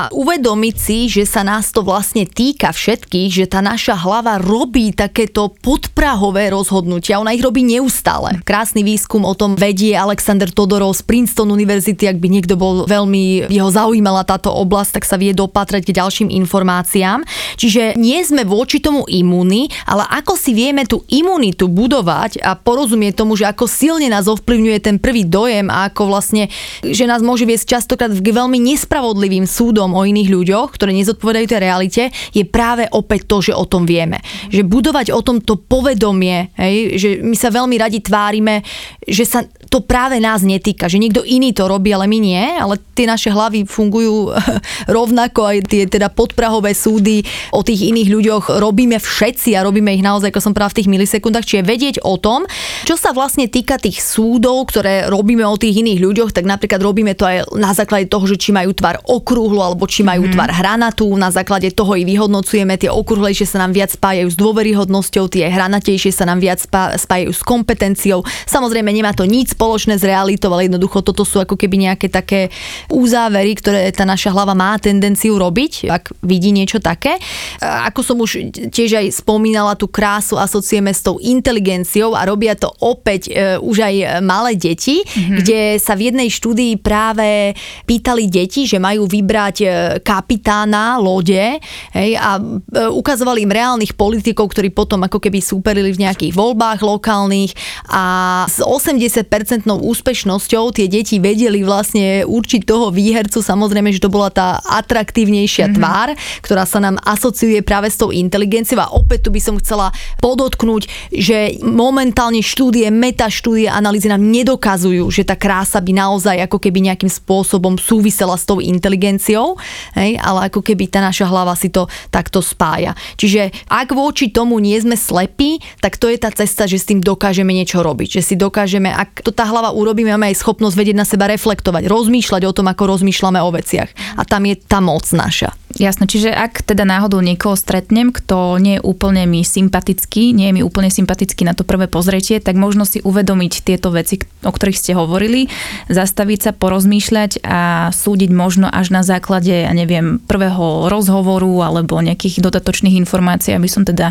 uvedomiť 0.08 0.76
si, 0.80 1.12
že 1.12 1.28
sa 1.28 1.44
nás 1.44 1.68
to 1.68 1.84
vlastne 1.84 2.24
týka 2.24 2.72
všetkých, 2.72 3.28
že 3.28 3.44
tá 3.44 3.60
naša 3.60 3.92
hlava 3.92 4.40
robí 4.40 4.96
takéto 4.96 5.52
podprahové 5.60 6.48
rozhodnutia, 6.48 7.20
ona 7.20 7.36
ich 7.36 7.44
robí 7.44 7.60
neustále. 7.60 8.40
Krásny 8.48 8.80
výskum 8.80 9.28
o 9.28 9.36
tom 9.36 9.52
vedie 9.52 9.92
Alexander 9.92 10.48
Todorov 10.48 10.96
z 10.96 11.04
Princeton 11.04 11.52
Univerzity, 11.52 12.08
ak 12.08 12.16
by 12.16 12.28
niekto 12.32 12.56
bol 12.56 12.88
veľmi, 12.88 13.52
jeho 13.52 13.68
zaujímala 13.68 14.24
táto 14.24 14.48
oblasť, 14.48 14.96
tak 14.96 15.04
sa 15.04 15.20
vie 15.20 15.36
dopatrať 15.36 15.84
k 15.84 16.00
ďalším 16.00 16.32
informáciám. 16.40 17.20
Čiže 17.60 18.00
nie 18.00 18.16
sme 18.24 18.48
voči 18.48 18.80
tomu 18.80 19.04
imúni, 19.12 19.68
ale 19.84 20.08
ako 20.08 20.40
si 20.40 20.56
vieme 20.56 20.88
tú 20.88 21.04
imunitu 21.12 21.68
budovať 21.68 22.40
a 22.40 22.56
porozumieť 22.56 23.20
tomu, 23.20 23.36
že 23.36 23.44
ako 23.44 23.68
silne 23.68 24.08
nás 24.08 24.24
ovplyvňuje 24.24 24.78
ten 24.80 24.96
prvý 24.96 25.28
dojem 25.28 25.68
a 25.68 25.92
ako 25.92 26.08
vlastne, 26.08 26.48
že 26.80 27.04
nás 27.04 27.20
môže 27.20 27.44
viesť 27.44 27.76
často 27.76 27.89
častokrát 27.90 28.14
k 28.14 28.30
veľmi 28.30 28.58
nespravodlivým 28.70 29.50
súdom 29.50 29.98
o 29.98 30.06
iných 30.06 30.30
ľuďoch, 30.30 30.78
ktoré 30.78 30.94
nezodpovedajú 30.94 31.46
tej 31.50 31.58
realite, 31.58 32.02
je 32.30 32.46
práve 32.46 32.86
opäť 32.94 33.26
to, 33.26 33.42
že 33.42 33.50
o 33.50 33.66
tom 33.66 33.82
vieme. 33.82 34.22
Že 34.54 34.62
budovať 34.62 35.06
o 35.10 35.18
tom 35.26 35.42
to 35.42 35.58
povedomie, 35.58 36.54
hej, 36.54 36.94
že 36.94 37.08
my 37.18 37.34
sa 37.34 37.50
veľmi 37.50 37.74
radi 37.82 37.98
tvárime, 37.98 38.62
že 39.02 39.26
sa 39.26 39.42
to 39.70 39.82
práve 39.82 40.22
nás 40.22 40.46
netýka, 40.46 40.86
že 40.86 41.02
niekto 41.02 41.26
iný 41.26 41.50
to 41.50 41.66
robí, 41.66 41.90
ale 41.90 42.06
my 42.06 42.18
nie, 42.18 42.42
ale 42.58 42.78
tie 42.94 43.10
naše 43.10 43.30
hlavy 43.34 43.66
fungujú 43.66 44.34
rovnako, 44.98 45.50
aj 45.50 45.58
tie 45.66 45.82
teda 45.90 46.14
podprahové 46.14 46.74
súdy 46.74 47.26
o 47.50 47.66
tých 47.66 47.90
iných 47.90 48.08
ľuďoch 48.10 48.44
robíme 48.58 48.98
všetci 49.02 49.58
a 49.58 49.66
robíme 49.66 49.90
ich 49.94 50.02
naozaj, 50.06 50.30
ako 50.30 50.42
som 50.42 50.54
práve 50.54 50.74
v 50.74 50.78
tých 50.82 50.92
milisekundách, 50.94 51.46
čiže 51.46 51.66
vedieť 51.66 51.96
o 52.06 52.18
tom, 52.18 52.46
čo 52.86 52.94
sa 52.94 53.10
vlastne 53.10 53.50
týka 53.50 53.82
tých 53.82 53.98
súdov, 53.98 54.70
ktoré 54.70 55.10
robíme 55.10 55.42
o 55.42 55.58
tých 55.58 55.82
iných 55.82 55.98
ľuďoch, 56.02 56.30
tak 56.30 56.46
napríklad 56.46 56.78
robíme 56.82 57.14
to 57.14 57.26
aj 57.26 57.50
na 57.54 57.70
základe 57.84 58.06
toho, 58.06 58.24
že 58.28 58.36
či 58.36 58.50
majú 58.52 58.76
tvar 58.76 59.00
okrúhlu 59.08 59.60
alebo 59.64 59.88
či 59.88 60.04
majú 60.04 60.28
mm. 60.28 60.32
tvar 60.36 60.50
hranatú. 60.52 61.08
Na 61.16 61.32
základe 61.32 61.72
toho 61.72 61.96
i 61.96 62.04
vyhodnocujeme. 62.04 62.76
Tie 62.76 62.92
okrúhlejšie 62.92 63.48
sa 63.48 63.64
nám 63.64 63.72
viac 63.72 63.90
spájajú 63.92 64.28
s 64.28 64.36
dôveryhodnosťou, 64.36 65.32
tie 65.32 65.48
hranatejšie 65.48 66.12
sa 66.12 66.28
nám 66.28 66.44
viac 66.44 66.60
spájajú 66.96 67.32
s 67.32 67.42
kompetenciou. 67.42 68.22
Samozrejme, 68.46 68.92
nemá 68.92 69.16
to 69.16 69.24
nič 69.24 69.56
spoločné 69.56 69.96
s 69.96 70.04
realitou, 70.04 70.52
ale 70.52 70.68
jednoducho 70.68 71.00
toto 71.00 71.24
sú 71.24 71.40
ako 71.40 71.56
keby 71.56 71.90
nejaké 71.90 72.12
také 72.12 72.52
úzávery, 72.92 73.56
ktoré 73.56 73.88
tá 73.90 74.04
naša 74.04 74.30
hlava 74.30 74.52
má 74.52 74.76
tendenciu 74.76 75.40
robiť, 75.40 75.72
ak 75.88 76.04
vidí 76.24 76.52
niečo 76.52 76.82
také. 76.82 77.16
Ako 77.60 78.00
som 78.04 78.16
už 78.20 78.52
tiež 78.70 79.00
aj 79.00 79.06
spomínala, 79.24 79.78
tú 79.78 79.88
krásu 79.88 80.36
asociujeme 80.36 80.92
s 80.92 81.00
tou 81.00 81.16
inteligenciou 81.22 82.12
a 82.12 82.26
robia 82.26 82.52
to 82.58 82.68
opäť 82.82 83.30
e, 83.30 83.56
už 83.60 83.76
aj 83.80 83.94
malé 84.20 84.56
deti, 84.58 85.00
mm-hmm. 85.00 85.36
kde 85.40 85.60
sa 85.78 85.94
v 85.94 86.10
jednej 86.10 86.28
štúdii 86.28 86.80
práve 86.80 87.54
pýtali 87.84 88.26
deti, 88.26 88.64
že 88.64 88.80
majú 88.80 89.04
vybrať 89.04 89.56
e, 89.60 89.66
kapitána 90.00 90.96
lode 90.96 91.60
hej, 91.92 92.10
a 92.16 92.40
e, 92.40 92.42
ukazovali 92.90 93.44
im 93.44 93.52
reálnych 93.52 93.94
politikov, 93.94 94.50
ktorí 94.56 94.72
potom 94.72 95.04
ako 95.04 95.20
keby 95.20 95.44
súperili 95.44 95.92
v 95.92 96.08
nejakých 96.08 96.32
voľbách 96.32 96.80
lokálnych 96.80 97.52
a 97.92 98.04
s 98.48 98.64
80% 98.64 99.68
úspešnosťou 99.68 100.72
tie 100.72 100.86
deti 100.88 101.20
vedeli 101.20 101.60
vlastne 101.60 102.24
určiť 102.24 102.62
toho 102.64 102.88
výhercu, 102.88 103.44
samozrejme, 103.44 103.92
že 103.92 104.00
to 104.00 104.08
bola 104.08 104.32
tá 104.32 104.58
atraktívnejšia 104.64 105.68
mm-hmm. 105.68 105.76
tvár, 105.76 106.08
ktorá 106.40 106.64
sa 106.64 106.80
nám 106.80 106.96
asociuje 107.04 107.60
práve 107.60 107.92
s 107.92 108.00
tou 108.00 108.08
inteligenciou 108.08 108.80
a 108.80 108.92
opäť 108.96 109.28
tu 109.28 109.30
by 109.34 109.40
som 109.44 109.60
chcela 109.60 109.92
podotknúť, 110.24 110.88
že 111.12 111.60
momentálne 111.60 112.40
štúdie, 112.40 112.88
metaštúdie, 112.88 113.68
analýzy 113.68 114.08
nám 114.08 114.24
nedokazujú, 114.24 115.12
že 115.12 115.28
tá 115.28 115.36
krása 115.36 115.84
by 115.84 115.92
naozaj 115.92 116.36
ako 116.48 116.56
keby 116.56 116.88
nejakým 116.88 117.12
spôsobom 117.12 117.59
súvisela 117.76 118.34
s 118.34 118.48
tou 118.48 118.58
inteligenciou, 118.58 119.60
hej, 119.94 120.16
ale 120.18 120.48
ako 120.48 120.64
keby 120.64 120.88
tá 120.88 121.04
naša 121.04 121.28
hlava 121.28 121.52
si 121.54 121.68
to 121.68 121.86
takto 122.08 122.40
spája. 122.40 122.96
Čiže 123.20 123.52
ak 123.68 123.92
voči 123.92 124.32
tomu 124.32 124.58
nie 124.58 124.76
sme 124.80 124.96
slepí, 124.96 125.60
tak 125.84 126.00
to 126.00 126.08
je 126.08 126.18
tá 126.18 126.32
cesta, 126.32 126.64
že 126.64 126.80
s 126.80 126.88
tým 126.88 127.04
dokážeme 127.04 127.52
niečo 127.52 127.84
robiť. 127.84 128.20
Že 128.20 128.22
si 128.24 128.34
dokážeme, 128.40 128.90
ak 128.90 129.22
to 129.22 129.30
tá 129.30 129.44
hlava 129.46 129.70
urobí, 129.76 130.02
máme 130.06 130.32
aj 130.32 130.40
schopnosť 130.40 130.76
vedieť 130.76 130.96
na 130.96 131.06
seba 131.06 131.28
reflektovať, 131.28 131.86
rozmýšľať 131.86 132.42
o 132.48 132.52
tom, 132.56 132.66
ako 132.72 132.96
rozmýšľame 132.96 133.40
o 133.44 133.50
veciach. 133.52 133.90
A 134.16 134.22
tam 134.24 134.48
je 134.48 134.56
tá 134.56 134.80
moc 134.80 135.04
naša. 135.12 135.52
Jasné, 135.78 136.10
čiže 136.10 136.34
ak 136.34 136.66
teda 136.66 136.82
náhodou 136.82 137.22
niekoho 137.22 137.54
stretnem, 137.54 138.10
kto 138.10 138.58
nie 138.58 138.78
je 138.78 138.82
úplne 138.82 139.22
mi 139.30 139.46
sympatický, 139.46 140.34
nie 140.34 140.50
je 140.50 140.54
mi 140.58 140.62
úplne 140.66 140.90
sympatický 140.90 141.46
na 141.46 141.54
to 141.54 141.62
prvé 141.62 141.86
pozretie, 141.86 142.42
tak 142.42 142.58
možno 142.58 142.82
si 142.82 142.98
uvedomiť 142.98 143.62
tieto 143.62 143.94
veci, 143.94 144.18
o 144.42 144.50
ktorých 144.50 144.74
ste 144.74 144.98
hovorili, 144.98 145.46
zastaviť 145.86 146.38
sa, 146.42 146.50
porozmýšľať 146.50 147.46
a 147.46 147.88
súdiť 147.94 148.30
možno 148.34 148.66
až 148.66 148.90
na 148.90 149.06
základe, 149.06 149.54
ja 149.54 149.70
neviem, 149.70 150.18
prvého 150.18 150.90
rozhovoru 150.90 151.62
alebo 151.62 152.02
nejakých 152.02 152.42
dodatočných 152.42 152.98
informácií, 152.98 153.54
aby 153.54 153.70
som 153.70 153.86
teda 153.86 154.10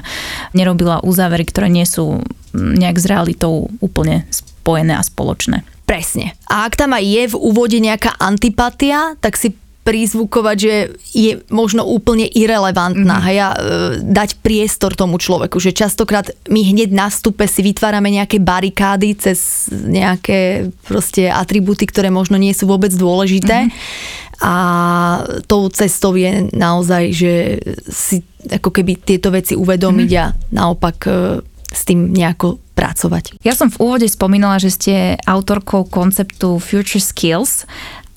nerobila 0.56 1.04
uzávery, 1.04 1.44
ktoré 1.44 1.68
nie 1.68 1.84
sú 1.84 2.24
nejak 2.56 2.98
s 2.98 3.06
realitou 3.06 3.68
úplne 3.84 4.24
spojené 4.32 4.96
a 4.96 5.04
spoločné. 5.04 5.68
Presne. 5.84 6.38
A 6.46 6.70
ak 6.70 6.78
tam 6.78 6.94
aj 6.94 7.04
je 7.04 7.24
v 7.34 7.36
úvode 7.36 7.82
nejaká 7.82 8.16
antipatia, 8.22 9.18
tak 9.20 9.36
si 9.36 9.58
prizvukovať, 9.90 10.58
že 10.62 10.76
je 11.18 11.42
možno 11.50 11.82
úplne 11.82 12.30
irrelevantná 12.30 13.18
mm-hmm. 13.18 13.30
hej, 13.34 13.38
a 13.42 13.50
e, 13.50 13.58
dať 14.06 14.38
priestor 14.46 14.94
tomu 14.94 15.18
človeku, 15.18 15.58
že 15.58 15.74
častokrát 15.74 16.30
my 16.46 16.62
hneď 16.62 16.94
na 16.94 17.10
stupe 17.10 17.50
si 17.50 17.66
vytvárame 17.66 18.14
nejaké 18.14 18.38
barikády 18.38 19.18
cez 19.18 19.66
nejaké 19.74 20.70
proste 20.86 21.26
atributy, 21.26 21.90
ktoré 21.90 22.14
možno 22.14 22.38
nie 22.38 22.54
sú 22.54 22.70
vôbec 22.70 22.94
dôležité. 22.94 23.66
Mm-hmm. 23.66 24.38
A 24.46 24.56
tou 25.50 25.68
cestou 25.74 26.14
je 26.14 26.54
naozaj, 26.54 27.04
že 27.12 27.34
si 27.90 28.22
ako 28.46 28.70
keby 28.70 29.02
tieto 29.02 29.34
veci 29.34 29.58
uvedomiť 29.58 30.12
mm-hmm. 30.14 30.30
a 30.30 30.54
naopak 30.54 30.98
e, 31.10 31.12
s 31.74 31.82
tým 31.82 32.14
nejako 32.14 32.62
pracovať. 32.74 33.36
Ja 33.44 33.52
som 33.52 33.68
v 33.68 33.78
úvode 33.84 34.08
spomínala, 34.08 34.56
že 34.56 34.72
ste 34.72 34.94
autorkou 35.28 35.84
konceptu 35.84 36.64
Future 36.64 37.04
Skills 37.04 37.68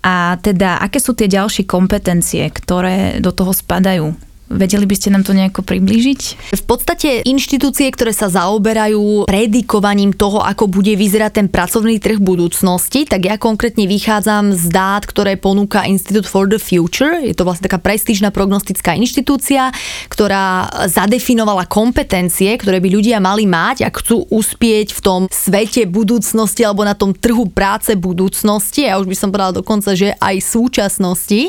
a 0.03 0.35
teda, 0.43 0.83
aké 0.83 0.99
sú 0.99 1.15
tie 1.15 1.31
ďalšie 1.31 1.63
kompetencie, 1.63 2.51
ktoré 2.51 3.23
do 3.23 3.31
toho 3.31 3.55
spadajú? 3.55 4.11
Vedeli 4.53 4.85
by 4.85 4.95
ste 4.95 5.09
nám 5.09 5.25
to 5.25 5.33
nejako 5.33 5.65
priblížiť? 5.65 6.53
V 6.53 6.65
podstate 6.69 7.25
inštitúcie, 7.25 7.89
ktoré 7.89 8.13
sa 8.13 8.29
zaoberajú 8.29 9.25
predikovaním 9.25 10.13
toho, 10.13 10.45
ako 10.45 10.69
bude 10.69 10.93
vyzerať 10.93 11.33
ten 11.41 11.49
pracovný 11.49 11.97
trh 11.97 12.21
budúcnosti, 12.21 13.09
tak 13.09 13.25
ja 13.25 13.41
konkrétne 13.41 13.89
vychádzam 13.89 14.53
z 14.53 14.69
dát, 14.69 15.09
ktoré 15.09 15.41
ponúka 15.41 15.89
Institute 15.89 16.29
for 16.29 16.45
the 16.45 16.61
Future. 16.61 17.25
Je 17.25 17.33
to 17.33 17.49
vlastne 17.49 17.65
taká 17.65 17.81
prestížna 17.81 18.29
prognostická 18.29 18.93
inštitúcia, 18.93 19.73
ktorá 20.13 20.69
zadefinovala 20.85 21.65
kompetencie, 21.65 22.53
ktoré 22.61 22.79
by 22.85 22.89
ľudia 22.93 23.19
mali 23.25 23.49
mať, 23.49 23.89
ak 23.89 24.05
chcú 24.05 24.29
uspieť 24.29 24.93
v 24.93 25.01
tom 25.01 25.21
svete 25.33 25.89
budúcnosti 25.89 26.61
alebo 26.63 26.85
na 26.85 26.93
tom 26.93 27.17
trhu 27.17 27.49
práce 27.49 27.97
budúcnosti. 27.97 28.85
Ja 28.85 29.01
už 29.01 29.09
by 29.09 29.17
som 29.17 29.33
povedala 29.33 29.57
dokonca, 29.65 29.97
že 29.97 30.13
aj 30.21 30.37
súčasnosti. 30.45 31.49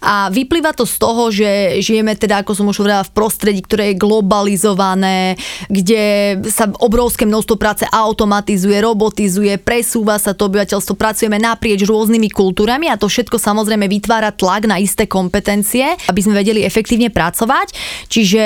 A 0.00 0.32
vyplýva 0.32 0.72
to 0.72 0.88
z 0.88 0.96
toho, 0.96 1.22
že 1.28 1.80
žijeme 1.84 2.16
teda 2.16 2.37
ako 2.40 2.52
som 2.54 2.66
už 2.70 2.82
hovorila, 2.82 3.06
v 3.06 3.14
prostredí, 3.14 3.60
ktoré 3.62 3.92
je 3.92 4.00
globalizované, 4.00 5.34
kde 5.66 6.36
sa 6.48 6.70
obrovské 6.80 7.26
množstvo 7.26 7.56
práce 7.58 7.84
automatizuje, 7.90 8.78
robotizuje, 8.78 9.58
presúva 9.58 10.16
sa 10.16 10.32
to 10.32 10.46
obyvateľstvo, 10.48 10.94
pracujeme 10.94 11.36
naprieč 11.36 11.84
rôznymi 11.84 12.30
kultúrami 12.30 12.86
a 12.88 12.96
to 12.96 13.10
všetko 13.10 13.36
samozrejme 13.36 13.84
vytvára 13.90 14.30
tlak 14.32 14.70
na 14.70 14.78
isté 14.78 15.10
kompetencie, 15.10 15.98
aby 16.06 16.20
sme 16.22 16.38
vedeli 16.38 16.62
efektívne 16.62 17.10
pracovať. 17.10 17.74
Čiže 18.08 18.42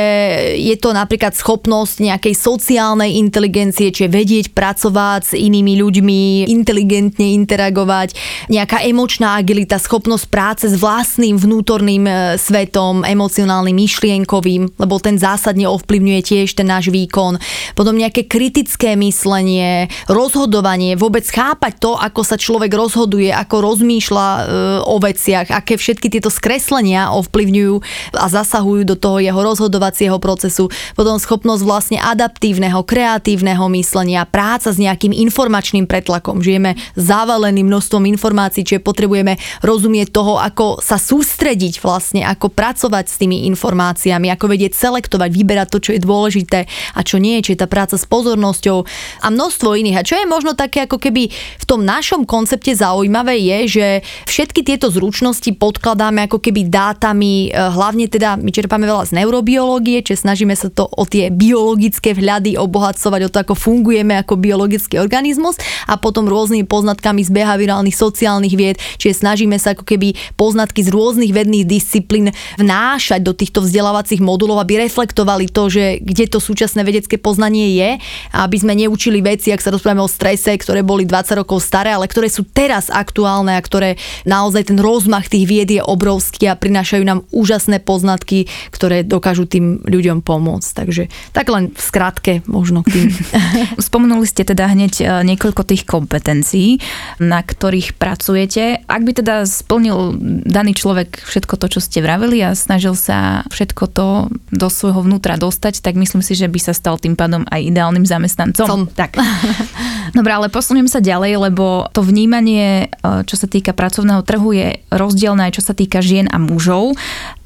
je 0.56 0.76
to 0.80 0.90
napríklad 0.96 1.36
schopnosť 1.36 2.02
nejakej 2.02 2.34
sociálnej 2.34 3.20
inteligencie, 3.20 3.92
čiže 3.92 4.10
vedieť 4.10 4.46
pracovať 4.56 5.20
s 5.22 5.32
inými 5.36 5.78
ľuďmi, 5.78 6.50
inteligentne 6.50 7.34
interagovať, 7.38 8.14
nejaká 8.48 8.84
emočná 8.86 9.38
agilita, 9.38 9.78
schopnosť 9.78 10.24
práce 10.28 10.64
s 10.70 10.76
vlastným 10.78 11.36
vnútorným 11.36 12.04
e, 12.06 12.12
svetom, 12.38 13.02
emocionálnym 13.02 13.76
myšlienkovým, 13.82 14.78
lebo 14.78 15.02
ten 15.02 15.18
zásadne 15.18 15.66
ovplyvňuje 15.66 16.20
tiež 16.22 16.54
ten 16.54 16.70
náš 16.70 16.94
výkon. 16.94 17.42
Potom 17.74 17.98
nejaké 17.98 18.30
kritické 18.30 18.94
myslenie, 18.94 19.90
rozhodovanie, 20.06 20.94
vôbec 20.94 21.26
chápať 21.26 21.82
to, 21.82 21.98
ako 21.98 22.22
sa 22.22 22.38
človek 22.38 22.70
rozhoduje, 22.70 23.34
ako 23.34 23.56
rozmýšľa 23.58 24.28
e, 24.30 24.42
o 24.86 24.96
veciach, 25.02 25.50
aké 25.50 25.74
všetky 25.74 26.06
tieto 26.06 26.30
skreslenia 26.30 27.10
ovplyvňujú 27.18 27.74
a 28.14 28.26
zasahujú 28.30 28.86
do 28.86 28.94
toho 28.94 29.18
jeho 29.18 29.40
rozhodovacieho 29.42 30.16
procesu. 30.22 30.70
Potom 30.94 31.18
schopnosť 31.18 31.62
vlastne 31.66 31.98
adaptívneho, 31.98 32.86
kreatívneho 32.86 33.66
myslenia, 33.74 34.28
práca 34.28 34.70
s 34.70 34.78
nejakým 34.78 35.10
informačným 35.10 35.90
pretlakom. 35.90 36.38
Žijeme 36.38 36.78
zavaleným 36.94 37.66
množstvom 37.66 38.06
informácií, 38.06 38.62
čiže 38.62 38.84
potrebujeme 38.84 39.40
rozumieť 39.64 40.14
toho, 40.14 40.38
ako 40.38 40.78
sa 40.78 41.00
sústrediť 41.00 41.82
vlastne, 41.82 42.22
ako 42.22 42.52
pracovať 42.52 43.04
s 43.10 43.18
tými 43.18 43.48
informáciami 43.50 43.71
informáciami, 43.72 44.28
ako 44.28 44.52
vedieť 44.52 44.76
selektovať, 44.76 45.32
vyberať 45.32 45.68
to, 45.72 45.78
čo 45.80 45.90
je 45.96 46.04
dôležité 46.04 46.68
a 46.92 47.00
čo 47.00 47.16
nie, 47.16 47.40
či 47.40 47.56
je 47.56 47.64
tá 47.64 47.68
práca 47.72 47.96
s 47.96 48.04
pozornosťou 48.04 48.84
a 49.24 49.26
množstvo 49.32 49.72
iných. 49.72 49.96
A 49.96 50.04
čo 50.04 50.20
je 50.20 50.28
možno 50.28 50.52
také 50.52 50.84
ako 50.84 51.00
keby 51.00 51.32
v 51.32 51.64
tom 51.64 51.88
našom 51.88 52.28
koncepte 52.28 52.76
zaujímavé 52.76 53.40
je, 53.40 53.80
že 53.80 53.86
všetky 54.28 54.60
tieto 54.60 54.92
zručnosti 54.92 55.48
podkladáme 55.56 56.28
ako 56.28 56.36
keby 56.36 56.68
dátami, 56.68 57.48
e, 57.48 57.56
hlavne 57.56 58.12
teda 58.12 58.36
my 58.36 58.52
čerpáme 58.52 58.84
veľa 58.84 59.08
z 59.08 59.16
neurobiológie, 59.16 60.04
čiže 60.04 60.28
snažíme 60.28 60.52
sa 60.52 60.68
to 60.68 60.84
o 60.84 61.08
tie 61.08 61.32
biologické 61.32 62.12
vhľady 62.12 62.60
obohacovať, 62.60 63.20
o 63.24 63.32
to, 63.32 63.38
ako 63.40 63.54
fungujeme 63.56 64.20
ako 64.20 64.36
biologický 64.36 65.00
organizmus 65.00 65.56
a 65.88 65.96
potom 65.96 66.28
rôznymi 66.28 66.68
poznatkami 66.68 67.24
z 67.24 67.32
behaviorálnych 67.32 67.96
sociálnych 67.96 68.52
vied, 68.52 68.76
čiže 69.00 69.24
snažíme 69.24 69.56
sa 69.56 69.72
ako 69.72 69.88
keby 69.88 70.12
poznatky 70.36 70.84
z 70.84 70.92
rôznych 70.92 71.32
vedných 71.32 71.64
disciplín 71.64 72.34
vnášať 72.58 73.22
do 73.22 73.32
týchto 73.52 73.68
vzdelávacích 73.68 74.24
modulov, 74.24 74.64
aby 74.64 74.88
reflektovali 74.88 75.44
to, 75.52 75.68
že 75.68 76.00
kde 76.00 76.24
to 76.24 76.40
súčasné 76.40 76.88
vedecké 76.88 77.20
poznanie 77.20 77.76
je, 77.76 78.00
aby 78.32 78.56
sme 78.56 78.72
neučili 78.72 79.20
veci, 79.20 79.52
ak 79.52 79.60
sa 79.60 79.68
rozprávame 79.68 80.00
o 80.00 80.08
strese, 80.08 80.56
ktoré 80.56 80.80
boli 80.80 81.04
20 81.04 81.44
rokov 81.44 81.60
staré, 81.60 81.92
ale 81.92 82.08
ktoré 82.08 82.32
sú 82.32 82.48
teraz 82.48 82.88
aktuálne 82.88 83.52
a 83.52 83.60
ktoré 83.60 84.00
naozaj 84.24 84.72
ten 84.72 84.80
rozmach 84.80 85.28
tých 85.28 85.44
vied 85.44 85.68
je 85.68 85.84
obrovský 85.84 86.48
a 86.48 86.56
prinášajú 86.56 87.04
nám 87.04 87.28
úžasné 87.28 87.84
poznatky, 87.84 88.48
ktoré 88.72 89.04
dokážu 89.04 89.44
tým 89.44 89.84
ľuďom 89.84 90.24
pomôcť. 90.24 90.70
Takže 90.72 91.12
tak 91.36 91.52
len 91.52 91.76
v 91.76 91.82
skratke 91.84 92.40
možno 92.48 92.80
k 92.80 93.04
tým. 93.04 93.08
Spomenuli 93.92 94.24
ste 94.24 94.48
teda 94.48 94.64
hneď 94.72 94.92
e, 94.96 95.04
niekoľko 95.28 95.60
tých 95.68 95.84
kompetencií, 95.84 96.80
na 97.20 97.44
ktorých 97.44 98.00
pracujete. 98.00 98.80
Ak 98.88 99.04
by 99.04 99.12
teda 99.12 99.44
splnil 99.44 100.16
daný 100.48 100.72
človek 100.72 101.20
všetko 101.20 101.60
to, 101.60 101.66
čo 101.68 101.80
ste 101.84 102.00
vraveli 102.00 102.40
a 102.40 102.56
snažil 102.56 102.96
sa 102.96 103.41
všetko 103.50 103.84
to 103.90 104.08
do 104.52 104.68
svojho 104.68 105.02
vnútra 105.02 105.40
dostať, 105.40 105.80
tak 105.82 105.98
myslím 105.98 106.20
si, 106.20 106.36
že 106.36 106.46
by 106.46 106.60
sa 106.60 106.72
stal 106.76 107.00
tým 107.00 107.16
pádom 107.16 107.42
aj 107.48 107.60
ideálnym 107.62 108.06
zamestnancom. 108.06 108.66
Som. 108.68 108.80
Tak. 108.92 109.18
Dobre, 110.18 110.32
ale 110.34 110.52
posuniem 110.52 110.86
sa 110.86 111.00
ďalej, 111.00 111.50
lebo 111.50 111.88
to 111.90 112.04
vnímanie, 112.04 112.92
e, 112.92 113.24
čo 113.24 113.34
sa 113.40 113.48
týka 113.48 113.72
pracovného 113.72 114.20
trhu, 114.22 114.52
je 114.52 114.82
rozdielne 114.92 115.48
aj 115.48 115.56
čo 115.56 115.62
sa 115.64 115.72
týka 115.72 116.04
žien 116.04 116.28
a 116.28 116.36
mužov 116.36 116.94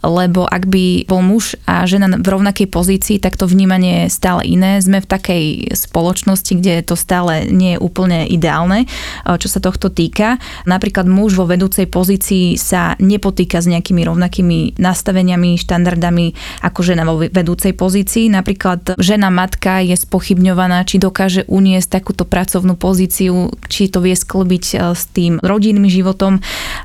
lebo 0.07 0.47
ak 0.47 0.71
by 0.71 1.05
bol 1.11 1.21
muž 1.23 1.59
a 1.66 1.83
žena 1.85 2.07
v 2.14 2.27
rovnakej 2.27 2.71
pozícii, 2.71 3.19
tak 3.19 3.35
to 3.35 3.51
vnímanie 3.51 4.07
je 4.07 4.14
stále 4.14 4.47
iné. 4.47 4.79
Sme 4.79 5.03
v 5.03 5.11
takej 5.11 5.45
spoločnosti, 5.75 6.53
kde 6.57 6.87
to 6.87 6.95
stále 6.95 7.51
nie 7.51 7.77
je 7.77 7.83
úplne 7.83 8.27
ideálne, 8.31 8.87
čo 9.27 9.49
sa 9.51 9.59
tohto 9.59 9.90
týka. 9.90 10.38
Napríklad 10.64 11.05
muž 11.11 11.35
vo 11.35 11.45
vedúcej 11.45 11.90
pozícii 11.90 12.55
sa 12.57 12.95
nepotýka 13.03 13.59
s 13.59 13.66
nejakými 13.66 14.03
rovnakými 14.07 14.79
nastaveniami, 14.79 15.59
štandardami 15.59 16.27
ako 16.62 16.81
žena 16.83 17.03
vo 17.05 17.19
vedúcej 17.19 17.75
pozícii. 17.75 18.31
Napríklad 18.31 18.99
žena 19.01 19.29
matka 19.29 19.83
je 19.83 19.97
spochybňovaná, 19.99 20.87
či 20.87 21.03
dokáže 21.03 21.45
uniesť 21.51 22.01
takúto 22.01 22.25
pracovnú 22.29 22.79
pozíciu, 22.79 23.53
či 23.66 23.88
to 23.90 24.05
vie 24.05 24.14
sklbiť 24.14 24.64
e, 24.73 24.75
s 24.95 25.09
tým 25.11 25.42
rodinným 25.42 25.88
životom, 25.88 26.40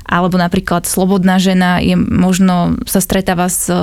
alebo 0.06 0.40
napríklad 0.40 0.84
slobodná 0.88 1.36
žena 1.38 1.78
je 1.78 1.94
možno 1.96 2.80
sa 2.88 3.00
stretáva 3.12 3.52
s 3.52 3.68
e, 3.68 3.76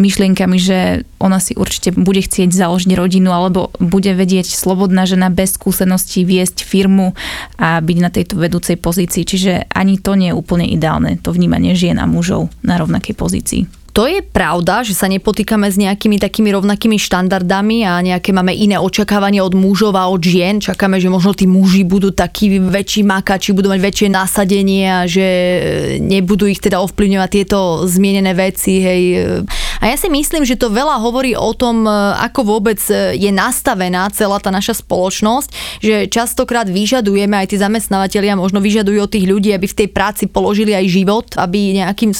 myšlienkami, 0.00 0.56
že 0.56 1.04
ona 1.20 1.36
si 1.36 1.52
určite 1.52 1.92
bude 1.92 2.24
chcieť 2.24 2.56
založiť 2.56 2.96
rodinu 2.96 3.28
alebo 3.28 3.68
bude 3.76 4.16
vedieť 4.16 4.48
slobodná 4.48 5.04
žena 5.04 5.28
bez 5.28 5.60
skúseností 5.60 6.24
viesť 6.24 6.64
firmu 6.64 7.12
a 7.60 7.84
byť 7.84 7.98
na 8.00 8.08
tejto 8.08 8.40
vedúcej 8.40 8.80
pozícii. 8.80 9.28
Čiže 9.28 9.68
ani 9.68 10.00
to 10.00 10.16
nie 10.16 10.32
je 10.32 10.38
úplne 10.40 10.64
ideálne, 10.64 11.20
to 11.20 11.36
vnímanie 11.36 11.76
žien 11.76 12.00
a 12.00 12.08
mužov 12.08 12.48
na 12.64 12.80
rovnakej 12.80 13.12
pozícii. 13.12 13.85
To 13.96 14.04
je 14.04 14.20
pravda, 14.20 14.84
že 14.84 14.92
sa 14.92 15.08
nepotýkame 15.08 15.72
s 15.72 15.80
nejakými 15.80 16.20
takými 16.20 16.52
rovnakými 16.52 17.00
štandardami 17.00 17.88
a 17.88 18.04
nejaké 18.04 18.28
máme 18.28 18.52
iné 18.52 18.76
očakávanie 18.76 19.40
od 19.40 19.56
mužov 19.56 19.96
a 19.96 20.04
od 20.12 20.20
žien. 20.20 20.60
Čakáme, 20.60 21.00
že 21.00 21.08
možno 21.08 21.32
tí 21.32 21.48
muži 21.48 21.80
budú 21.80 22.12
takí 22.12 22.60
väčší 22.60 23.08
makači, 23.08 23.56
budú 23.56 23.72
mať 23.72 23.80
väčšie 23.80 24.08
nasadenie 24.12 24.84
a 24.84 25.08
že 25.08 25.24
nebudú 26.04 26.44
ich 26.44 26.60
teda 26.60 26.76
ovplyvňovať 26.84 27.30
tieto 27.32 27.88
zmienené 27.88 28.36
veci. 28.36 28.84
Hej. 28.84 29.02
A 29.80 29.88
ja 29.88 29.96
si 29.96 30.12
myslím, 30.12 30.44
že 30.44 30.60
to 30.60 30.68
veľa 30.68 31.00
hovorí 31.00 31.32
o 31.32 31.56
tom, 31.56 31.88
ako 32.20 32.44
vôbec 32.44 32.76
je 33.16 33.30
nastavená 33.32 34.12
celá 34.12 34.36
tá 34.44 34.52
naša 34.52 34.76
spoločnosť, 34.84 35.80
že 35.80 36.04
častokrát 36.12 36.68
vyžadujeme, 36.68 37.32
aj 37.32 37.48
tí 37.48 37.56
zamestnávateľia 37.56 38.36
možno 38.36 38.60
vyžadujú 38.60 39.08
od 39.08 39.08
tých 39.08 39.24
ľudí, 39.24 39.56
aby 39.56 39.64
v 39.64 39.78
tej 39.84 39.88
práci 39.88 40.28
položili 40.28 40.76
aj 40.76 40.84
život, 40.84 41.26
aby 41.40 41.80
nejakým 41.80 42.12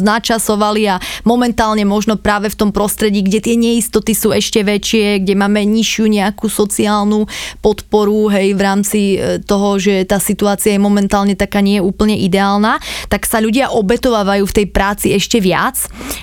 značasovali 0.00 0.88
a 0.88 0.96
momentálne 1.22 1.82
možno 1.84 2.16
práve 2.16 2.50
v 2.50 2.58
tom 2.58 2.70
prostredí, 2.70 3.24
kde 3.24 3.40
tie 3.40 3.56
neistoty 3.56 4.12
sú 4.16 4.30
ešte 4.30 4.62
väčšie, 4.64 5.22
kde 5.24 5.34
máme 5.34 5.62
nižšiu 5.66 6.04
nejakú 6.10 6.46
sociálnu 6.50 7.26
podporu, 7.64 8.28
hej, 8.32 8.54
v 8.54 8.60
rámci 8.60 9.00
e, 9.16 9.38
toho, 9.42 9.76
že 9.80 10.04
tá 10.04 10.18
situácia 10.20 10.74
je 10.74 10.80
momentálne 10.82 11.34
taká 11.34 11.60
nie 11.64 11.80
je 11.80 11.86
úplne 11.86 12.16
ideálna, 12.16 12.78
tak 13.08 13.24
sa 13.24 13.40
ľudia 13.40 13.72
obetovávajú 13.72 14.44
v 14.46 14.56
tej 14.56 14.66
práci 14.70 15.06
ešte 15.14 15.38
viac, 15.38 15.76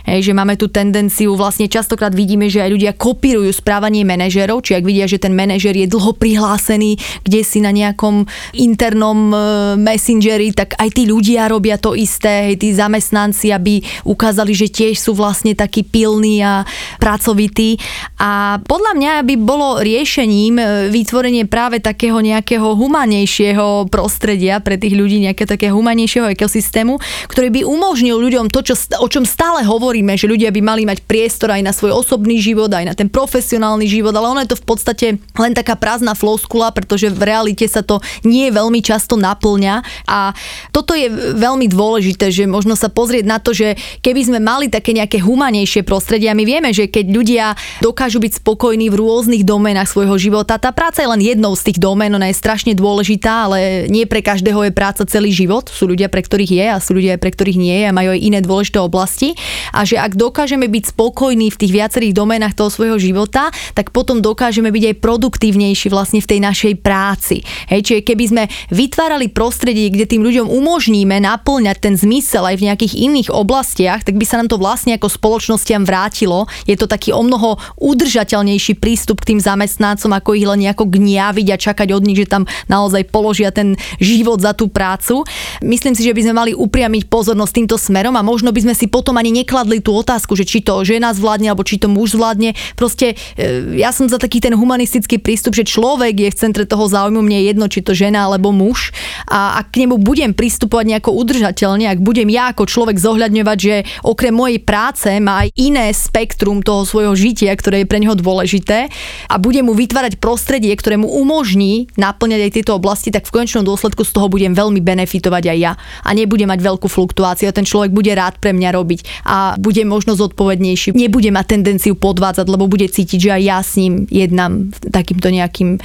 hej, 0.06 0.22
že 0.22 0.36
máme 0.36 0.56
tú 0.60 0.70
tendenciu, 0.70 1.34
vlastne 1.34 1.70
častokrát 1.70 2.14
vidíme, 2.14 2.48
že 2.48 2.64
aj 2.64 2.72
ľudia 2.74 2.94
kopírujú 2.94 3.50
správanie 3.54 4.04
manažerov, 4.04 4.64
či 4.66 4.78
ak 4.78 4.84
vidia, 4.86 5.10
že 5.10 5.22
ten 5.22 5.34
manažer 5.34 5.74
je 5.74 5.90
dlho 5.90 6.14
prihlásený, 6.16 6.98
kde 7.24 7.42
si 7.42 7.60
na 7.64 7.72
nejakom 7.74 8.26
internom 8.58 9.32
e, 9.32 9.38
messengeri, 9.80 10.54
tak 10.54 10.78
aj 10.78 10.90
tí 10.94 11.04
ľudia 11.10 11.50
robia 11.50 11.78
to 11.78 11.94
isté, 11.98 12.52
hej, 12.52 12.56
tí 12.62 12.74
zamestnanci, 12.74 13.50
aby 13.54 13.82
ukázali, 14.06 14.54
že 14.54 14.68
tiež 14.78 15.02
sú 15.02 15.18
vlastne 15.18 15.58
takí 15.58 15.82
pilní 15.82 16.46
a 16.46 16.62
pracovití. 17.02 17.82
A 18.22 18.62
podľa 18.62 18.94
mňa 18.94 19.14
by 19.26 19.36
bolo 19.42 19.82
riešením 19.82 20.62
e, 20.62 20.66
vytvorenie 20.94 21.50
práve 21.50 21.82
takého 21.82 22.22
nejakého 22.22 22.78
humanejšieho 22.78 23.90
prostredia 23.90 24.62
pre 24.62 24.78
tých 24.78 24.94
ľudí, 24.94 25.26
nejaké 25.26 25.50
také 25.50 25.74
humanejšieho 25.74 26.30
ekosystému, 26.38 27.02
ktorý 27.26 27.50
by 27.50 27.62
umožnil 27.66 28.22
ľuďom 28.22 28.54
to, 28.54 28.62
čo, 28.62 28.78
o 29.02 29.08
čom 29.10 29.26
stále 29.26 29.66
hovoríme, 29.66 30.14
že 30.14 30.30
ľudia 30.30 30.54
by 30.54 30.62
mali 30.62 30.84
mať 30.86 31.02
priestor 31.10 31.58
aj 31.58 31.66
na 31.66 31.74
svoj 31.74 31.98
osobný 31.98 32.38
život, 32.38 32.70
aj 32.70 32.86
na 32.86 32.94
ten 32.94 33.10
profesionálny 33.10 33.90
život, 33.90 34.14
ale 34.14 34.30
ono 34.30 34.44
je 34.46 34.54
to 34.54 34.62
v 34.62 34.66
podstate 34.68 35.08
len 35.18 35.54
taká 35.58 35.74
prázdna 35.74 36.14
floskula, 36.14 36.70
pretože 36.70 37.10
v 37.10 37.22
realite 37.26 37.66
sa 37.66 37.82
to 37.82 37.98
nie 38.22 38.54
veľmi 38.54 38.84
často 38.86 39.18
naplňa 39.18 40.06
a 40.06 40.38
toto 40.70 40.94
je 40.94 41.10
veľmi 41.34 41.66
dôležité, 41.72 42.30
že 42.30 42.46
možno 42.46 42.78
sa 42.78 42.92
pozrieť 42.92 43.26
na 43.26 43.42
to, 43.42 43.56
že 43.56 43.80
keby 44.04 44.22
sme 44.28 44.40
mali 44.44 44.67
mali 44.68 44.76
také 44.76 44.92
nejaké 44.92 45.24
humanejšie 45.24 45.88
prostredie 45.88 46.28
a 46.28 46.36
my 46.36 46.44
vieme, 46.44 46.76
že 46.76 46.92
keď 46.92 47.06
ľudia 47.08 47.46
dokážu 47.80 48.20
byť 48.20 48.44
spokojní 48.44 48.92
v 48.92 49.00
rôznych 49.00 49.48
domenách 49.48 49.88
svojho 49.88 50.20
života, 50.20 50.60
tá 50.60 50.76
práca 50.76 51.00
je 51.00 51.08
len 51.08 51.24
jednou 51.24 51.56
z 51.56 51.72
tých 51.72 51.80
domén, 51.80 52.12
ona 52.12 52.28
je 52.28 52.36
strašne 52.36 52.76
dôležitá, 52.76 53.48
ale 53.48 53.88
nie 53.88 54.04
pre 54.04 54.20
každého 54.20 54.68
je 54.68 54.76
práca 54.76 55.08
celý 55.08 55.32
život. 55.32 55.72
Sú 55.72 55.88
ľudia, 55.88 56.12
pre 56.12 56.20
ktorých 56.20 56.52
je 56.52 56.66
a 56.68 56.84
sú 56.84 57.00
ľudia, 57.00 57.16
pre 57.16 57.32
ktorých 57.32 57.56
nie 57.56 57.76
je 57.80 57.86
a 57.88 57.96
majú 57.96 58.12
aj 58.12 58.20
iné 58.20 58.40
dôležité 58.44 58.84
oblasti. 58.84 59.40
A 59.72 59.88
že 59.88 59.96
ak 59.96 60.20
dokážeme 60.20 60.68
byť 60.68 60.92
spokojní 60.92 61.48
v 61.48 61.60
tých 61.64 61.72
viacerých 61.72 62.12
domenách 62.12 62.60
toho 62.60 62.68
svojho 62.68 63.00
života, 63.00 63.48
tak 63.72 63.96
potom 63.96 64.20
dokážeme 64.20 64.68
byť 64.68 64.84
aj 64.92 64.96
produktívnejší 65.00 65.88
vlastne 65.88 66.20
v 66.20 66.28
tej 66.28 66.40
našej 66.44 66.74
práci. 66.84 67.40
Hej, 67.72 67.88
čiže 67.88 68.02
keby 68.04 68.24
sme 68.28 68.44
vytvárali 68.74 69.32
prostredie, 69.32 69.88
kde 69.88 70.10
tým 70.10 70.26
ľuďom 70.28 70.52
umožníme 70.52 71.16
naplňať 71.24 71.78
ten 71.80 71.96
zmysel 71.96 72.44
aj 72.44 72.60
v 72.60 72.66
nejakých 72.68 72.94
iných 72.98 73.30
oblastiach, 73.32 74.04
tak 74.04 74.18
by 74.18 74.26
sa 74.26 74.42
nám 74.42 74.47
to 74.48 74.60
vlastne 74.60 74.96
ako 74.96 75.12
spoločnostiam 75.12 75.84
vrátilo. 75.84 76.48
Je 76.66 76.76
to 76.80 76.88
taký 76.90 77.12
o 77.12 77.22
mnoho 77.22 77.60
udržateľnejší 77.78 78.80
prístup 78.80 79.24
k 79.24 79.36
tým 79.36 79.40
zamestnancom, 79.44 80.12
ako 80.16 80.36
ich 80.36 80.48
len 80.48 80.64
nejako 80.64 80.88
gniaviť 80.88 81.48
a 81.54 81.58
čakať 81.60 81.88
od 81.94 82.04
nich, 82.04 82.20
že 82.20 82.32
tam 82.32 82.44
naozaj 82.72 83.08
položia 83.12 83.52
ten 83.52 83.76
život 84.00 84.40
za 84.40 84.56
tú 84.56 84.72
prácu. 84.72 85.28
Myslím 85.64 85.94
si, 85.94 86.08
že 86.08 86.16
by 86.16 86.22
sme 86.24 86.34
mali 86.36 86.52
upriamiť 86.56 87.12
pozornosť 87.12 87.54
týmto 87.54 87.76
smerom 87.76 88.16
a 88.16 88.26
možno 88.26 88.50
by 88.56 88.64
sme 88.64 88.74
si 88.76 88.88
potom 88.88 89.16
ani 89.20 89.32
nekladli 89.32 89.84
tú 89.84 89.94
otázku, 89.94 90.34
že 90.34 90.48
či 90.48 90.64
to 90.64 90.82
žena 90.88 91.12
zvládne 91.12 91.52
alebo 91.52 91.68
či 91.68 91.78
to 91.78 91.92
muž 91.92 92.16
zvládne. 92.16 92.56
Proste 92.80 93.20
e, 93.36 93.78
ja 93.78 93.92
som 93.92 94.08
za 94.08 94.18
taký 94.18 94.40
ten 94.40 94.56
humanistický 94.56 95.20
prístup, 95.20 95.54
že 95.54 95.68
človek 95.68 96.16
je 96.16 96.30
v 96.32 96.40
centre 96.40 96.64
toho 96.64 96.88
záujmu, 96.88 97.20
mne 97.20 97.44
je 97.44 97.46
jedno, 97.52 97.66
či 97.68 97.84
to 97.84 97.92
žena 97.92 98.30
alebo 98.30 98.56
muž 98.56 98.96
a 99.28 99.60
ak 99.60 99.74
k 99.74 99.84
nemu 99.84 100.00
budem 100.00 100.32
pristupovať 100.32 100.86
nejako 100.96 101.12
udržateľne, 101.18 101.90
ak 101.90 102.00
budem 102.00 102.30
ja 102.30 102.54
ako 102.54 102.70
človek 102.70 103.02
zohľadňovať, 103.02 103.58
že 103.58 103.76
okrem 104.06 104.34
mojej 104.38 104.62
práce 104.62 105.10
má 105.18 105.42
aj 105.42 105.50
iné 105.58 105.90
spektrum 105.90 106.62
toho 106.62 106.86
svojho 106.86 107.18
žitia, 107.18 107.58
ktoré 107.58 107.82
je 107.82 107.90
pre 107.90 107.98
neho 107.98 108.14
dôležité 108.14 108.94
a 109.26 109.36
bude 109.42 109.66
mu 109.66 109.74
vytvárať 109.74 110.22
prostredie, 110.22 110.70
ktoré 110.78 111.02
mu 111.02 111.10
umožní 111.10 111.90
naplňať 111.98 112.42
aj 112.46 112.52
tieto 112.54 112.72
oblasti, 112.78 113.10
tak 113.10 113.26
v 113.26 113.42
konečnom 113.42 113.66
dôsledku 113.66 114.06
z 114.06 114.14
toho 114.14 114.30
budem 114.30 114.54
veľmi 114.54 114.78
benefitovať 114.78 115.44
aj 115.50 115.58
ja 115.58 115.74
a 116.06 116.10
nebude 116.14 116.46
mať 116.46 116.60
veľkú 116.62 116.86
fluktuáciu. 116.86 117.50
Ten 117.50 117.66
človek 117.66 117.90
bude 117.90 118.14
rád 118.14 118.38
pre 118.38 118.54
mňa 118.54 118.70
robiť 118.78 119.00
a 119.26 119.58
bude 119.58 119.82
možno 119.88 120.14
zodpovednejší. 120.14 120.94
Nebude 120.94 121.34
mať 121.34 121.58
tendenciu 121.58 121.98
podvádzať, 121.98 122.46
lebo 122.46 122.70
bude 122.70 122.86
cítiť, 122.86 123.18
že 123.18 123.32
aj 123.34 123.42
ja 123.42 123.58
s 123.64 123.72
ním 123.80 124.06
jednám 124.12 124.70
takýmto 124.92 125.32
nejakým 125.32 125.70
e, 125.76 125.80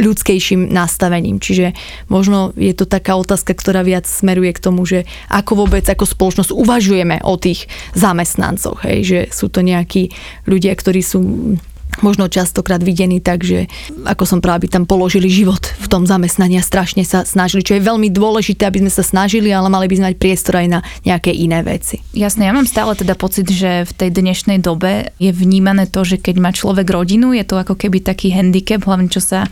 ľudskejším 0.00 0.70
nastavením. 0.70 1.42
Čiže 1.42 1.74
možno 2.08 2.54
je 2.54 2.72
to 2.72 2.88
taká 2.88 3.18
otázka, 3.18 3.52
ktorá 3.52 3.82
viac 3.82 4.06
smeruje 4.06 4.54
k 4.54 4.62
tomu, 4.62 4.86
že 4.86 5.04
ako 5.28 5.66
vôbec 5.66 5.84
ako 5.84 6.06
spoločnosť 6.06 6.54
uvažujeme 6.54 7.20
o 7.26 7.34
tých 7.36 7.66
zamestnancoch, 7.98 8.86
hej, 8.86 8.98
že 9.02 9.20
sú 9.34 9.50
to 9.50 9.60
nejakí 9.60 10.14
ľudia, 10.46 10.72
ktorí 10.78 11.02
sú 11.02 11.18
možno 12.00 12.30
častokrát 12.30 12.82
videní 12.82 13.18
tak, 13.22 13.42
že 13.42 13.66
ako 14.04 14.24
som 14.24 14.38
práve 14.40 14.70
tam 14.70 14.84
položili 14.84 15.28
život 15.28 15.60
v 15.78 15.86
tom 15.90 16.04
zamestnaní 16.04 16.58
a 16.58 16.64
strašne 16.64 17.02
sa 17.02 17.24
snažili, 17.24 17.64
čo 17.64 17.76
je 17.76 17.82
veľmi 17.82 18.12
dôležité, 18.12 18.68
aby 18.68 18.84
sme 18.84 18.92
sa 18.92 19.04
snažili, 19.04 19.50
ale 19.50 19.70
mali 19.72 19.88
by 19.88 19.94
sme 19.98 20.06
mať 20.12 20.16
priestor 20.20 20.54
aj 20.60 20.68
na 20.68 20.80
nejaké 21.02 21.32
iné 21.32 21.64
veci. 21.64 22.00
Jasné, 22.14 22.48
ja 22.48 22.52
mám 22.54 22.68
stále 22.68 22.94
teda 22.94 23.14
pocit, 23.18 23.48
že 23.48 23.86
v 23.86 23.92
tej 23.92 24.10
dnešnej 24.14 24.58
dobe 24.60 25.14
je 25.22 25.30
vnímané 25.32 25.88
to, 25.88 26.04
že 26.04 26.20
keď 26.20 26.36
má 26.38 26.50
človek 26.52 26.88
rodinu, 26.88 27.34
je 27.34 27.44
to 27.44 27.58
ako 27.58 27.74
keby 27.74 28.02
taký 28.04 28.30
handicap, 28.34 28.82
hlavne 28.84 29.10
čo 29.10 29.22
sa 29.22 29.46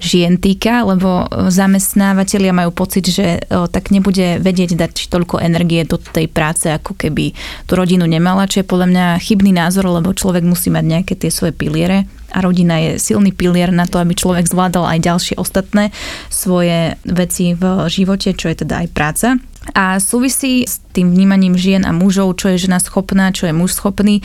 žien 0.00 0.36
týka, 0.36 0.84
lebo 0.84 1.28
zamestnávateľia 1.48 2.52
majú 2.52 2.70
pocit, 2.74 3.08
že 3.08 3.40
tak 3.48 3.88
nebude 3.94 4.38
vedieť 4.42 4.76
dať 4.76 4.94
toľko 5.08 5.40
energie 5.40 5.84
do 5.88 5.96
tej 5.96 6.28
práce, 6.28 6.68
ako 6.68 6.96
keby 6.96 7.32
tú 7.64 7.72
rodinu 7.76 8.04
nemala, 8.04 8.44
čo 8.50 8.60
je 8.60 8.68
podľa 8.68 8.86
mňa 8.90 9.06
chybný 9.22 9.56
názor, 9.56 9.88
lebo 9.88 10.12
človek 10.12 10.44
musí 10.44 10.68
mať 10.68 10.84
nejaké 10.84 11.14
tie 11.16 11.30
svoje 11.32 11.56
piliere 11.84 12.08
a 12.32 12.40
rodina 12.40 12.80
je 12.80 12.98
silný 12.98 13.30
pilier 13.30 13.70
na 13.70 13.86
to, 13.86 14.00
aby 14.00 14.16
človek 14.16 14.48
zvládal 14.48 14.88
aj 14.88 14.98
ďalšie 15.04 15.34
ostatné 15.38 15.92
svoje 16.32 16.96
veci 17.06 17.54
v 17.54 17.86
živote, 17.86 18.34
čo 18.34 18.50
je 18.50 18.64
teda 18.64 18.82
aj 18.82 18.88
práca. 18.90 19.28
A 19.72 19.96
súvisí 19.96 20.68
s 20.68 20.84
tým 20.92 21.10
vnímaním 21.10 21.56
žien 21.56 21.82
a 21.88 21.96
mužov, 21.96 22.36
čo 22.36 22.52
je 22.52 22.68
žena 22.68 22.76
schopná, 22.78 23.32
čo 23.32 23.48
je 23.48 23.56
muž 23.56 23.72
schopný, 23.74 24.20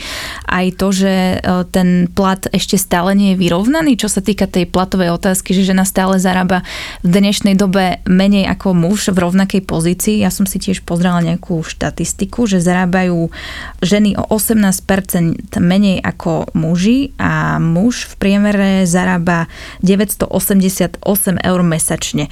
aj 0.46 0.76
to, 0.76 0.92
že 0.92 1.12
e, 1.12 1.36
ten 1.72 2.06
plat 2.12 2.44
ešte 2.52 2.76
stále 2.76 3.16
nie 3.16 3.34
je 3.34 3.40
vyrovnaný, 3.40 3.96
čo 3.96 4.12
sa 4.12 4.20
týka 4.20 4.44
tej 4.44 4.68
platovej 4.68 5.16
otázky, 5.16 5.56
že 5.56 5.72
žena 5.72 5.88
stále 5.88 6.20
zarába 6.20 6.62
v 7.00 7.18
dnešnej 7.18 7.56
dobe 7.56 8.04
menej 8.04 8.46
ako 8.52 8.76
muž 8.76 9.10
v 9.10 9.18
rovnakej 9.18 9.64
pozícii. 9.64 10.22
Ja 10.22 10.30
som 10.30 10.44
si 10.44 10.60
tiež 10.60 10.84
pozrela 10.84 11.24
nejakú 11.24 11.64
štatistiku, 11.64 12.44
že 12.44 12.62
zarábajú 12.62 13.32
ženy 13.80 14.14
o 14.20 14.28
18% 14.30 15.56
menej 15.58 16.04
ako 16.04 16.52
muži 16.52 17.16
a 17.16 17.56
muž 17.58 18.06
v 18.12 18.14
priemere 18.20 18.70
zarába 18.84 19.48
988 19.82 21.00
eur 21.40 21.60
mesačne 21.64 22.28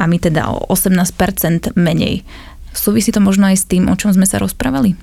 a 0.00 0.08
my 0.08 0.16
teda 0.16 0.48
o 0.48 0.64
18% 0.72 1.76
menej. 1.76 2.24
Súvisí 2.72 3.12
to 3.12 3.20
možno 3.20 3.52
aj 3.52 3.56
s 3.60 3.68
tým, 3.68 3.92
o 3.92 3.98
čom 3.98 4.16
sme 4.16 4.24
sa 4.24 4.40
rozprávali? 4.40 4.96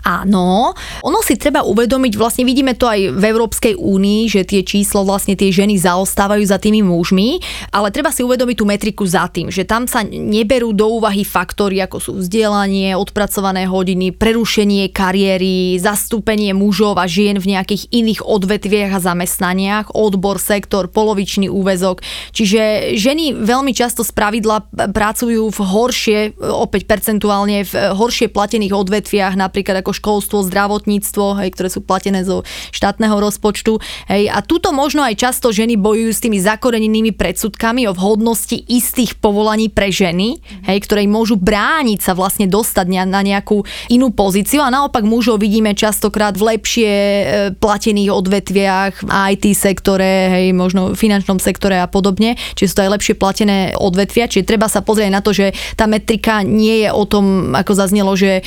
Áno, 0.00 0.72
ono 1.04 1.20
si 1.20 1.36
treba 1.36 1.60
uvedomiť, 1.60 2.12
vlastne 2.16 2.48
vidíme 2.48 2.72
to 2.72 2.88
aj 2.88 3.12
v 3.12 3.24
Európskej 3.28 3.74
únii, 3.76 4.32
že 4.32 4.48
tie 4.48 4.64
číslo 4.64 5.04
vlastne 5.04 5.36
tie 5.36 5.52
ženy 5.52 5.76
zaostávajú 5.76 6.44
za 6.48 6.56
tými 6.56 6.80
mužmi, 6.80 7.42
ale 7.68 7.92
treba 7.92 8.08
si 8.08 8.24
uvedomiť 8.24 8.56
tú 8.56 8.64
metriku 8.64 9.04
za 9.04 9.28
tým, 9.28 9.52
že 9.52 9.68
tam 9.68 9.84
sa 9.84 10.00
neberú 10.06 10.72
do 10.72 10.88
úvahy 10.88 11.20
faktory 11.20 11.80
ako 11.84 11.98
sú 12.00 12.12
vzdelanie, 12.16 12.96
odpracované 12.96 13.68
hodiny, 13.68 14.14
prerušenie 14.16 14.88
kariéry, 14.92 15.76
zastúpenie 15.76 16.52
mužov 16.56 16.96
a 16.96 17.04
žien 17.04 17.36
v 17.36 17.56
nejakých 17.56 17.88
iných 17.92 18.20
odvetviach 18.24 18.96
a 18.96 19.04
zamestnaniach, 19.04 19.92
odbor, 19.92 20.40
sektor, 20.40 20.88
polovičný 20.88 21.52
úvezok. 21.52 22.00
Čiže 22.32 22.94
ženy 22.96 23.36
veľmi 23.36 23.72
často 23.76 24.04
z 24.06 24.12
pravidla 24.16 24.64
pracujú 24.72 25.50
v 25.50 25.60
horšie, 25.60 26.18
opäť 26.40 26.86
percentuálne 26.88 27.64
v 27.66 27.72
horšie 27.94 28.32
platených 28.32 28.76
odvetviach, 28.76 29.34
napríklad 29.36 29.82
ako 29.82 29.89
ako 29.90 29.98
školstvo, 29.98 30.46
zdravotníctvo, 30.46 31.42
hej, 31.42 31.50
ktoré 31.50 31.66
sú 31.66 31.82
platené 31.82 32.22
zo 32.22 32.46
štátneho 32.70 33.18
rozpočtu. 33.18 33.82
Hej, 34.06 34.30
a 34.30 34.38
tuto 34.46 34.70
možno 34.70 35.02
aj 35.02 35.18
často 35.18 35.50
ženy 35.50 35.74
bojujú 35.74 36.10
s 36.14 36.22
tými 36.22 36.38
zakorenenými 36.38 37.10
predsudkami 37.10 37.90
o 37.90 37.96
vhodnosti 37.98 38.54
istých 38.54 39.18
povolaní 39.18 39.66
pre 39.66 39.90
ženy, 39.90 40.38
hej, 40.70 40.78
ktoré 40.86 41.10
môžu 41.10 41.34
brániť 41.34 42.06
sa 42.06 42.14
vlastne 42.14 42.46
dostať 42.46 42.86
na 43.02 43.20
nejakú 43.20 43.66
inú 43.90 44.14
pozíciu 44.14 44.62
a 44.62 44.70
naopak 44.70 45.02
mužov 45.02 45.42
vidíme 45.42 45.74
častokrát 45.74 46.38
v 46.38 46.54
lepšie 46.54 46.90
e, 46.92 47.24
platených 47.58 48.14
odvetviach, 48.14 48.94
IT 49.10 49.44
sektore, 49.58 50.30
hej, 50.30 50.46
možno 50.54 50.94
v 50.94 50.96
finančnom 50.98 51.42
sektore 51.42 51.82
a 51.82 51.90
podobne, 51.90 52.38
čiže 52.54 52.70
sú 52.70 52.74
to 52.78 52.84
aj 52.86 52.92
lepšie 52.94 53.14
platené 53.18 53.58
odvetvia, 53.74 54.30
čiže 54.30 54.46
treba 54.46 54.70
sa 54.70 54.86
pozrieť 54.86 55.10
na 55.10 55.18
to, 55.18 55.34
že 55.34 55.50
tá 55.74 55.90
metrika 55.90 56.46
nie 56.46 56.86
je 56.86 56.90
o 56.94 57.02
tom, 57.08 57.56
ako 57.58 57.72
zaznelo, 57.74 58.14
že 58.14 58.38
e, 58.38 58.42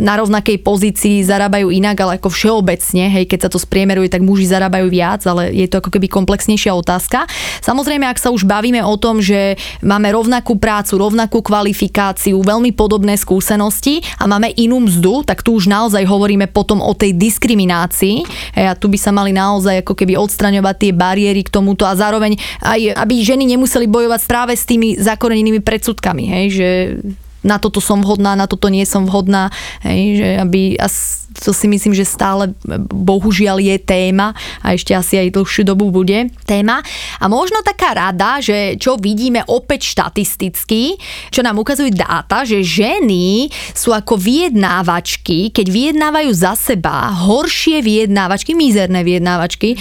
na 0.00 0.16
rovnakej 0.16 0.62
pozícii 0.62 0.85
pozícii 0.86 1.26
zarábajú 1.26 1.74
inak, 1.74 1.98
ale 1.98 2.22
ako 2.22 2.30
všeobecne, 2.30 3.10
hej, 3.10 3.26
keď 3.26 3.38
sa 3.42 3.50
to 3.50 3.58
spriemeruje, 3.58 4.06
tak 4.06 4.22
muži 4.22 4.46
zarábajú 4.46 4.86
viac, 4.86 5.26
ale 5.26 5.50
je 5.50 5.66
to 5.66 5.82
ako 5.82 5.90
keby 5.90 6.06
komplexnejšia 6.06 6.70
otázka. 6.78 7.26
Samozrejme, 7.58 8.06
ak 8.06 8.22
sa 8.22 8.30
už 8.30 8.46
bavíme 8.46 8.78
o 8.86 8.94
tom, 8.94 9.18
že 9.18 9.58
máme 9.82 10.14
rovnakú 10.14 10.54
prácu, 10.62 11.02
rovnakú 11.02 11.42
kvalifikáciu, 11.42 12.38
veľmi 12.38 12.70
podobné 12.70 13.18
skúsenosti 13.18 13.98
a 14.22 14.30
máme 14.30 14.54
inú 14.54 14.78
mzdu, 14.86 15.26
tak 15.26 15.42
tu 15.42 15.58
už 15.58 15.66
naozaj 15.66 16.06
hovoríme 16.06 16.46
potom 16.54 16.78
o 16.78 16.94
tej 16.94 17.18
diskriminácii. 17.18 18.22
Hej, 18.54 18.66
a 18.70 18.78
tu 18.78 18.86
by 18.86 18.98
sa 19.02 19.10
mali 19.10 19.34
naozaj 19.34 19.82
ako 19.82 19.98
keby 19.98 20.14
odstraňovať 20.14 20.86
tie 20.86 20.92
bariéry 20.94 21.42
k 21.42 21.50
tomuto 21.50 21.82
a 21.82 21.98
zároveň 21.98 22.38
aj, 22.62 22.94
aby 22.94 23.26
ženy 23.26 23.42
nemuseli 23.58 23.90
bojovať 23.90 24.22
práve 24.30 24.54
s 24.54 24.62
tými 24.62 25.02
zakorenenými 25.02 25.58
predsudkami, 25.66 26.24
hej, 26.30 26.46
že 26.54 26.68
na 27.46 27.62
toto 27.62 27.78
som 27.78 28.02
vhodná, 28.02 28.34
na 28.34 28.50
toto 28.50 28.66
nie 28.66 28.82
som 28.82 29.06
vhodná, 29.06 29.54
hej, 29.86 30.18
že 30.18 30.28
aby, 30.42 30.74
a 30.82 30.90
to 31.40 31.52
si 31.52 31.68
myslím, 31.68 31.92
že 31.92 32.08
stále 32.08 32.52
bohužiaľ 32.90 33.60
je 33.60 33.76
téma 33.76 34.32
a 34.64 34.72
ešte 34.72 34.96
asi 34.96 35.20
aj 35.20 35.36
dlhšiu 35.36 35.62
dobu 35.68 35.92
bude 35.92 36.32
téma. 36.48 36.80
A 37.20 37.24
možno 37.28 37.60
taká 37.60 37.92
rada, 37.92 38.40
že 38.40 38.80
čo 38.80 38.96
vidíme 38.96 39.44
opäť 39.44 39.92
štatisticky, 39.92 40.96
čo 41.28 41.44
nám 41.44 41.60
ukazujú 41.60 41.92
dáta, 41.92 42.48
že 42.48 42.64
ženy 42.64 43.52
sú 43.76 43.92
ako 43.92 44.16
vyjednávačky, 44.16 45.52
keď 45.52 45.66
vyjednávajú 45.68 46.30
za 46.32 46.56
seba 46.56 47.12
horšie 47.12 47.84
vyjednávačky, 47.84 48.56
mizerné 48.56 49.04
vyjednávačky 49.04 49.76
e, 49.76 49.78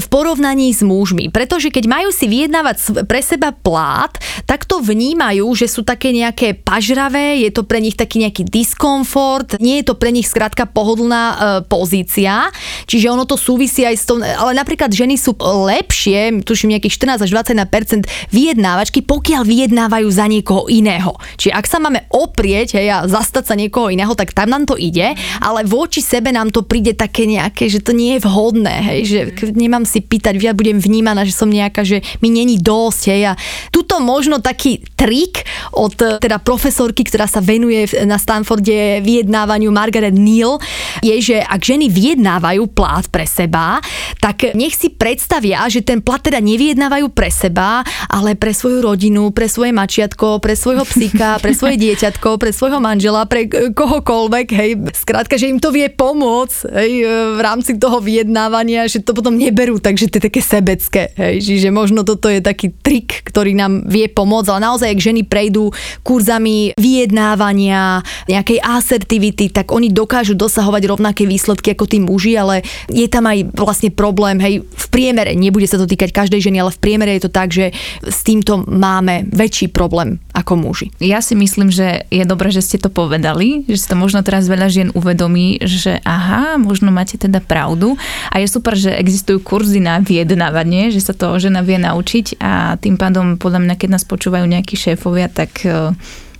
v 0.00 0.06
porovnaní 0.08 0.72
s 0.72 0.80
mužmi. 0.80 1.28
Pretože 1.28 1.68
keď 1.68 1.84
majú 1.86 2.08
si 2.08 2.24
vyjednávať 2.26 3.04
pre 3.04 3.20
seba 3.20 3.52
plát, 3.52 4.16
tak 4.48 4.64
to 4.64 4.80
vnímajú, 4.80 5.44
že 5.52 5.68
sú 5.68 5.84
také 5.84 6.10
nejaké 6.14 6.56
paž 6.56 6.95
prežravé, 6.96 7.44
je 7.44 7.52
to 7.52 7.68
pre 7.68 7.76
nich 7.76 7.92
taký 7.92 8.24
nejaký 8.24 8.48
diskomfort, 8.48 9.60
nie 9.60 9.84
je 9.84 9.92
to 9.92 10.00
pre 10.00 10.08
nich 10.08 10.24
skrátka 10.24 10.64
pohodlná 10.64 11.22
e, 11.28 11.36
pozícia, 11.68 12.48
čiže 12.88 13.12
ono 13.12 13.28
to 13.28 13.36
súvisí 13.36 13.84
aj 13.84 13.96
s 14.00 14.08
tom, 14.08 14.24
ale 14.24 14.56
napríklad 14.56 14.88
ženy 14.88 15.20
sú 15.20 15.36
lepšie, 15.36 16.40
tuším 16.40 16.72
nejakých 16.72 17.20
14 17.20 17.28
až 17.28 17.30
21% 17.52 18.08
vyjednávačky, 18.32 19.04
pokiaľ 19.04 19.44
vyjednávajú 19.44 20.08
za 20.08 20.24
niekoho 20.24 20.72
iného. 20.72 21.12
Čiže 21.36 21.52
ak 21.52 21.68
sa 21.68 21.84
máme 21.84 22.08
oprieť 22.08 22.80
hej, 22.80 22.88
a 22.88 23.04
zastať 23.04 23.44
sa 23.44 23.60
niekoho 23.60 23.92
iného, 23.92 24.16
tak 24.16 24.32
tam 24.32 24.48
nám 24.48 24.64
to 24.64 24.80
ide, 24.80 25.12
ale 25.44 25.68
voči 25.68 26.00
sebe 26.00 26.32
nám 26.32 26.48
to 26.48 26.64
príde 26.64 26.96
také 26.96 27.28
nejaké, 27.28 27.68
že 27.68 27.84
to 27.84 27.92
nie 27.92 28.16
je 28.16 28.24
vhodné, 28.24 28.72
hej, 28.72 29.00
že 29.04 29.20
nemám 29.52 29.84
si 29.84 30.00
pýtať, 30.00 30.40
ja 30.40 30.56
budem 30.56 30.80
vnímaná, 30.80 31.28
že 31.28 31.36
som 31.36 31.52
nejaká, 31.52 31.84
že 31.84 32.00
mi 32.24 32.32
není 32.32 32.56
dosť, 32.56 33.02
hej, 33.12 33.22
a 33.28 33.32
tuto 33.68 34.00
možno 34.00 34.40
taký 34.40 34.80
trik 34.96 35.44
od 35.76 35.92
teda 36.24 36.40
profesor 36.40 36.75
profesorky, 36.76 37.08
ktorá 37.08 37.24
sa 37.24 37.40
venuje 37.40 37.88
na 38.04 38.20
Stanforde 38.20 39.00
vyjednávaniu 39.00 39.72
Margaret 39.72 40.12
Neal, 40.12 40.60
je, 41.00 41.16
že 41.24 41.40
ak 41.40 41.56
ženy 41.64 41.88
vyjednávajú 41.88 42.68
plát 42.68 43.08
pre 43.08 43.24
seba, 43.24 43.80
tak 44.20 44.52
nech 44.52 44.76
si 44.76 44.92
predstavia, 44.92 45.64
že 45.72 45.80
ten 45.80 46.04
plat 46.04 46.20
teda 46.20 46.36
nevyjednávajú 46.36 47.08
pre 47.16 47.32
seba, 47.32 47.80
ale 48.12 48.36
pre 48.36 48.52
svoju 48.52 48.84
rodinu, 48.84 49.32
pre 49.32 49.48
svoje 49.48 49.72
mačiatko, 49.72 50.36
pre 50.36 50.52
svojho 50.52 50.84
psíka, 50.84 51.40
pre 51.40 51.56
svoje 51.56 51.80
dieťatko, 51.88 52.36
pre 52.36 52.52
svojho 52.52 52.76
manžela, 52.76 53.24
pre 53.24 53.48
kohokoľvek, 53.72 54.46
hej, 54.52 54.70
skrátka, 55.00 55.40
že 55.40 55.48
im 55.48 55.56
to 55.56 55.72
vie 55.72 55.88
pomôcť, 55.88 56.76
hej, 56.76 56.92
v 57.08 57.40
rámci 57.40 57.80
toho 57.80 58.04
vyjednávania, 58.04 58.84
že 58.84 59.00
to 59.00 59.16
potom 59.16 59.40
neberú, 59.40 59.80
takže 59.80 60.12
to 60.12 60.20
je 60.20 60.28
také 60.28 60.44
sebecké, 60.44 61.08
hej, 61.16 61.40
čiže 61.40 61.72
možno 61.72 62.04
toto 62.04 62.28
je 62.28 62.44
taký 62.44 62.68
trik, 62.84 63.24
ktorý 63.24 63.56
nám 63.56 63.88
vie 63.88 64.12
pomôcť, 64.12 64.52
ale 64.52 64.60
naozaj, 64.60 64.92
ak 64.92 65.00
ženy 65.00 65.24
prejdú 65.24 65.72
kurzami 66.04 66.65
vyjednávania, 66.74 68.02
nejakej 68.26 68.58
asertivity, 68.58 69.52
tak 69.54 69.70
oni 69.70 69.92
dokážu 69.92 70.34
dosahovať 70.34 70.82
rovnaké 70.90 71.22
výsledky 71.28 71.78
ako 71.78 71.86
tí 71.86 72.02
muži, 72.02 72.34
ale 72.34 72.66
je 72.90 73.06
tam 73.06 73.30
aj 73.30 73.54
vlastne 73.54 73.94
problém, 73.94 74.42
hej, 74.42 74.66
v 74.66 74.86
priemere, 74.90 75.38
nebude 75.38 75.70
sa 75.70 75.78
to 75.78 75.86
týkať 75.86 76.10
každej 76.10 76.50
ženy, 76.50 76.58
ale 76.64 76.74
v 76.74 76.82
priemere 76.82 77.12
je 77.18 77.28
to 77.28 77.30
tak, 77.30 77.52
že 77.52 77.70
s 78.02 78.20
týmto 78.26 78.64
máme 78.66 79.28
väčší 79.30 79.70
problém 79.70 80.18
ako 80.32 80.56
muži. 80.56 80.90
Ja 80.98 81.20
si 81.20 81.36
myslím, 81.36 81.68
že 81.68 82.08
je 82.08 82.24
dobré, 82.24 82.50
že 82.50 82.64
ste 82.64 82.80
to 82.80 82.88
povedali, 82.88 83.68
že 83.68 83.76
si 83.76 83.86
to 83.86 83.96
možno 83.96 84.24
teraz 84.24 84.48
veľa 84.48 84.68
žien 84.72 84.88
uvedomí, 84.96 85.60
že 85.64 86.00
aha, 86.02 86.56
možno 86.56 86.88
máte 86.92 87.20
teda 87.20 87.44
pravdu 87.44 87.96
a 88.32 88.40
je 88.40 88.48
super, 88.48 88.76
že 88.76 88.92
existujú 88.92 89.40
kurzy 89.44 89.80
na 89.80 90.00
vyjednávanie, 90.00 90.88
že 90.92 91.04
sa 91.04 91.12
to 91.12 91.36
žena 91.36 91.60
vie 91.60 91.76
naučiť 91.80 92.40
a 92.40 92.76
tým 92.80 92.96
pádom 92.96 93.36
podľa 93.36 93.60
mňa, 93.64 93.74
keď 93.76 93.88
nás 93.96 94.04
počúvajú 94.08 94.44
nejakí 94.48 94.76
šéfovia, 94.76 95.28
tak 95.28 95.64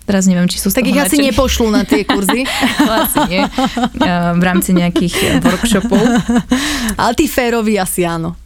Teraz 0.06 0.30
neviem, 0.30 0.46
či 0.46 0.62
sú 0.62 0.70
Tak 0.70 0.86
ich 0.86 0.94
asi 0.94 1.18
nepošlú 1.18 1.66
na 1.74 1.82
tie 1.82 2.06
kurzy. 2.06 2.46
asi 3.02 3.20
nie. 3.26 3.42
V 4.38 4.42
rámci 4.42 4.70
nejakých 4.70 5.42
workshopov. 5.42 5.98
Ale 6.94 7.12
tí 7.18 7.26
férovi 7.26 7.74
asi 7.74 8.06
áno. 8.06 8.38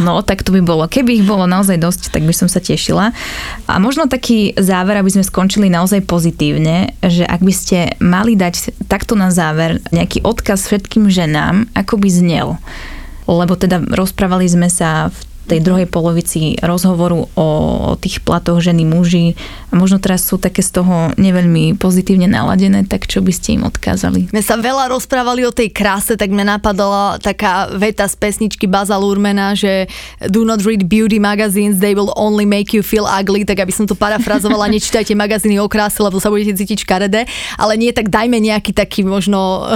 no, 0.00 0.24
tak 0.24 0.40
to 0.40 0.56
by 0.56 0.64
bolo. 0.64 0.88
Keby 0.88 1.20
ich 1.20 1.24
bolo 1.28 1.44
naozaj 1.44 1.76
dosť, 1.76 2.16
tak 2.16 2.24
by 2.24 2.32
som 2.32 2.48
sa 2.48 2.64
tešila. 2.64 3.12
A 3.68 3.76
možno 3.76 4.08
taký 4.08 4.56
záver, 4.56 4.96
aby 4.96 5.12
sme 5.12 5.20
skončili 5.20 5.68
naozaj 5.68 6.00
pozitívne, 6.08 6.96
že 7.04 7.28
ak 7.28 7.44
by 7.44 7.52
ste 7.52 7.78
mali 8.00 8.32
dať 8.32 8.88
takto 8.88 9.12
na 9.12 9.28
záver 9.28 9.84
nejaký 9.92 10.24
odkaz 10.24 10.64
všetkým 10.64 11.12
ženám, 11.12 11.68
ako 11.76 12.00
by 12.00 12.08
znel 12.08 12.48
lebo 13.30 13.54
teda 13.54 13.78
rozprávali 13.94 14.50
sme 14.50 14.66
sa 14.66 15.06
v 15.06 15.18
tej 15.50 15.60
druhej 15.66 15.90
polovici 15.90 16.54
rozhovoru 16.62 17.26
o, 17.34 17.46
tých 17.98 18.22
platoch 18.22 18.62
ženy 18.62 18.86
muži 18.86 19.34
a 19.70 19.78
možno 19.78 19.98
teraz 19.98 20.22
sú 20.22 20.38
také 20.38 20.62
z 20.62 20.78
toho 20.78 21.10
neveľmi 21.18 21.74
pozitívne 21.74 22.30
naladené, 22.30 22.86
tak 22.86 23.10
čo 23.10 23.18
by 23.18 23.34
ste 23.34 23.58
im 23.58 23.62
odkázali? 23.66 24.30
My 24.30 24.42
sa 24.42 24.54
veľa 24.54 24.94
rozprávali 24.94 25.42
o 25.42 25.50
tej 25.50 25.74
kráse, 25.74 26.14
tak 26.14 26.30
mňa 26.30 26.58
napadala 26.58 27.18
taká 27.18 27.70
veta 27.74 28.06
z 28.06 28.14
pesničky 28.14 28.70
Baza 28.70 28.94
Lurmena, 28.94 29.58
že 29.58 29.90
do 30.30 30.46
not 30.46 30.62
read 30.62 30.86
beauty 30.86 31.18
magazines, 31.18 31.82
they 31.82 31.98
will 31.98 32.14
only 32.14 32.46
make 32.46 32.70
you 32.70 32.86
feel 32.86 33.10
ugly, 33.10 33.42
tak 33.42 33.58
aby 33.58 33.74
som 33.74 33.90
to 33.90 33.98
parafrazovala, 33.98 34.70
nečítajte 34.74 35.18
magazíny 35.18 35.58
o 35.58 35.66
kráse, 35.66 35.98
lebo 35.98 36.22
sa 36.22 36.30
budete 36.30 36.54
cítiť 36.54 36.86
škaredé, 36.86 37.26
ale 37.58 37.74
nie, 37.74 37.90
tak 37.90 38.06
dajme 38.06 38.38
nejaký 38.38 38.70
taký 38.70 39.02
možno 39.02 39.66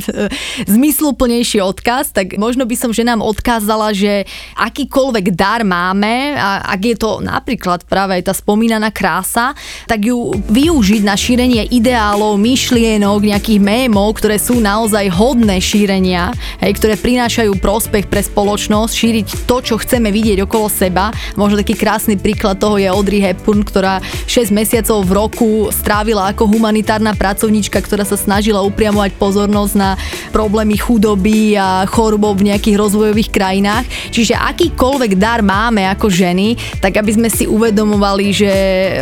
zmysluplnejší 0.74 1.60
odkaz, 1.60 2.16
tak 2.16 2.40
možno 2.40 2.64
by 2.64 2.76
som 2.78 2.94
ženám 2.94 3.20
odkázala, 3.20 3.92
že 3.92 4.24
akýkoľvek 4.54 5.09
akýkoľvek 5.10 5.34
dar 5.34 5.66
máme, 5.66 6.38
a 6.38 6.62
ak 6.70 6.80
je 6.86 6.94
to 6.94 7.18
napríklad 7.18 7.82
práve 7.82 8.22
aj 8.22 8.30
tá 8.30 8.34
spomínaná 8.34 8.94
krása, 8.94 9.58
tak 9.90 10.06
ju 10.06 10.30
využiť 10.38 11.02
na 11.02 11.18
šírenie 11.18 11.66
ideálov, 11.66 12.38
myšlienok, 12.38 13.18
nejakých 13.26 13.58
mémov, 13.58 14.22
ktoré 14.22 14.38
sú 14.38 14.62
naozaj 14.62 15.10
hodné 15.10 15.58
šírenia, 15.58 16.30
hej, 16.62 16.78
ktoré 16.78 16.94
prinášajú 16.94 17.58
prospech 17.58 18.06
pre 18.06 18.22
spoločnosť, 18.22 18.92
šíriť 18.94 19.26
to, 19.50 19.56
čo 19.58 19.74
chceme 19.82 20.14
vidieť 20.14 20.46
okolo 20.46 20.70
seba. 20.70 21.10
Možno 21.34 21.58
taký 21.58 21.74
krásny 21.74 22.14
príklad 22.14 22.62
toho 22.62 22.78
je 22.78 22.86
Audrey 22.86 23.18
Hepburn, 23.18 23.66
ktorá 23.66 23.98
6 24.30 24.54
mesiacov 24.54 25.02
v 25.02 25.12
roku 25.18 25.50
strávila 25.74 26.30
ako 26.30 26.46
humanitárna 26.46 27.18
pracovníčka, 27.18 27.82
ktorá 27.82 28.06
sa 28.06 28.14
snažila 28.14 28.62
upriamovať 28.62 29.18
pozornosť 29.18 29.74
na 29.74 29.98
problémy 30.30 30.78
chudoby 30.78 31.58
a 31.58 31.82
chorobov 31.90 32.38
v 32.38 32.54
nejakých 32.54 32.78
rozvojových 32.78 33.30
krajinách. 33.34 33.90
Čiže 34.14 34.38
akýkoľvek 34.38 34.89
dar 35.14 35.44
máme 35.44 35.84
ako 35.90 36.08
ženy, 36.08 36.56
tak 36.80 36.96
aby 36.96 37.12
sme 37.12 37.28
si 37.28 37.44
uvedomovali, 37.44 38.26
že 38.32 38.52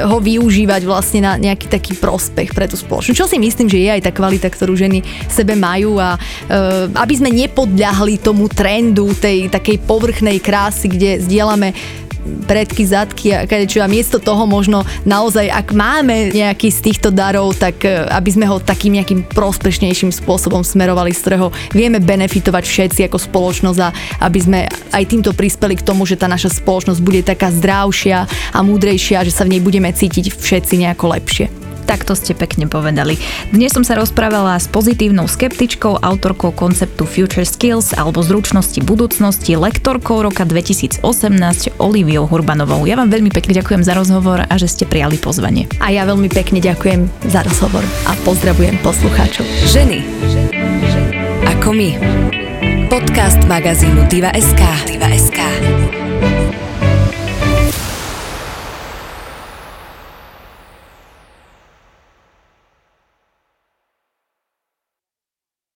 ho 0.05 0.19
využívať 0.19 0.83
vlastne 0.83 1.21
na 1.23 1.33
nejaký 1.39 1.71
taký 1.71 1.95
prospech 1.97 2.53
pre 2.53 2.67
tú 2.67 2.75
spoločnosť. 2.75 3.17
Čo 3.17 3.31
si 3.31 3.39
myslím, 3.39 3.71
že 3.71 3.79
je 3.79 3.91
aj 3.95 4.03
tá 4.05 4.13
kvalita, 4.13 4.51
ktorú 4.51 4.75
ženy 4.75 5.01
sebe 5.31 5.55
majú 5.55 6.01
a 6.03 6.17
e, 6.17 6.19
aby 6.93 7.15
sme 7.15 7.31
nepodľahli 7.31 8.19
tomu 8.19 8.51
trendu 8.51 9.15
tej 9.15 9.47
takej 9.49 9.85
povrchnej 9.87 10.43
krásy, 10.43 10.91
kde 10.91 11.23
zdieľame 11.23 11.73
predky, 12.47 12.83
zadky 12.85 13.35
a 13.35 13.45
čo 13.45 13.85
a 13.85 13.89
miesto 13.91 14.17
toho 14.21 14.49
možno 14.49 14.85
naozaj, 15.05 15.49
ak 15.51 15.77
máme 15.77 16.33
nejaký 16.33 16.73
z 16.73 16.81
týchto 16.91 17.09
darov, 17.13 17.57
tak 17.57 17.85
e, 17.85 18.09
aby 18.09 18.31
sme 18.33 18.47
ho 18.49 18.63
takým 18.63 18.97
nejakým 18.97 19.29
prospešnejším 19.29 20.15
spôsobom 20.15 20.65
smerovali, 20.65 21.13
z 21.13 21.21
ktorého 21.25 21.49
vieme 21.73 22.01
benefitovať 22.01 22.65
všetci 22.65 23.01
ako 23.09 23.19
spoločnosť 23.19 23.81
a 23.83 23.89
aby 24.25 24.39
sme 24.39 24.61
aj 24.95 25.05
týmto 25.09 25.35
prispeli 25.35 25.77
k 25.77 25.87
tomu, 25.87 26.07
že 26.07 26.21
tá 26.21 26.31
naša 26.31 26.53
spoločnosť 26.63 27.01
bude 27.05 27.21
taká 27.27 27.53
zdravšia 27.53 28.29
a 28.55 28.59
múdrejšia, 28.65 29.27
že 29.27 29.35
sa 29.35 29.45
v 29.45 29.57
nej 29.57 29.63
budeme 29.65 29.91
cítiť 29.93 30.33
všetci 30.33 30.75
nejako 30.81 31.17
lepšie. 31.17 31.58
Tak 31.89 32.05
to 32.05 32.13
ste 32.13 32.37
pekne 32.37 32.69
povedali. 32.69 33.17
Dnes 33.49 33.73
som 33.73 33.81
sa 33.81 33.97
rozprávala 33.97 34.61
s 34.61 34.69
pozitívnou 34.69 35.25
skeptičkou, 35.25 36.05
autorkou 36.05 36.53
konceptu 36.53 37.09
Future 37.09 37.49
Skills 37.49 37.97
alebo 37.97 38.21
zručnosti 38.21 38.77
budúcnosti, 38.85 39.57
lektorkou 39.57 40.21
roka 40.21 40.45
2018 40.45 41.01
Oliviou 41.81 42.29
Hurbanovou. 42.29 42.85
Ja 42.85 43.01
vám 43.01 43.09
veľmi 43.09 43.33
pekne 43.33 43.57
ďakujem 43.57 43.81
za 43.81 43.97
rozhovor 43.97 44.45
a 44.45 44.55
že 44.61 44.69
ste 44.69 44.85
prijali 44.85 45.17
pozvanie. 45.17 45.65
A 45.81 45.89
ja 45.89 46.05
veľmi 46.05 46.29
pekne 46.29 46.61
ďakujem 46.61 47.09
za 47.25 47.41
rozhovor 47.41 47.81
a 48.05 48.13
pozdravujem 48.29 48.77
poslucháčov. 48.85 49.49
Ženy. 49.73 50.05
Ako 51.57 51.73
my. 51.73 51.97
Podcast 52.93 53.41
magazínu 53.49 54.05
Diva.sk. 54.13 54.61
Diva.sk. 54.85 55.41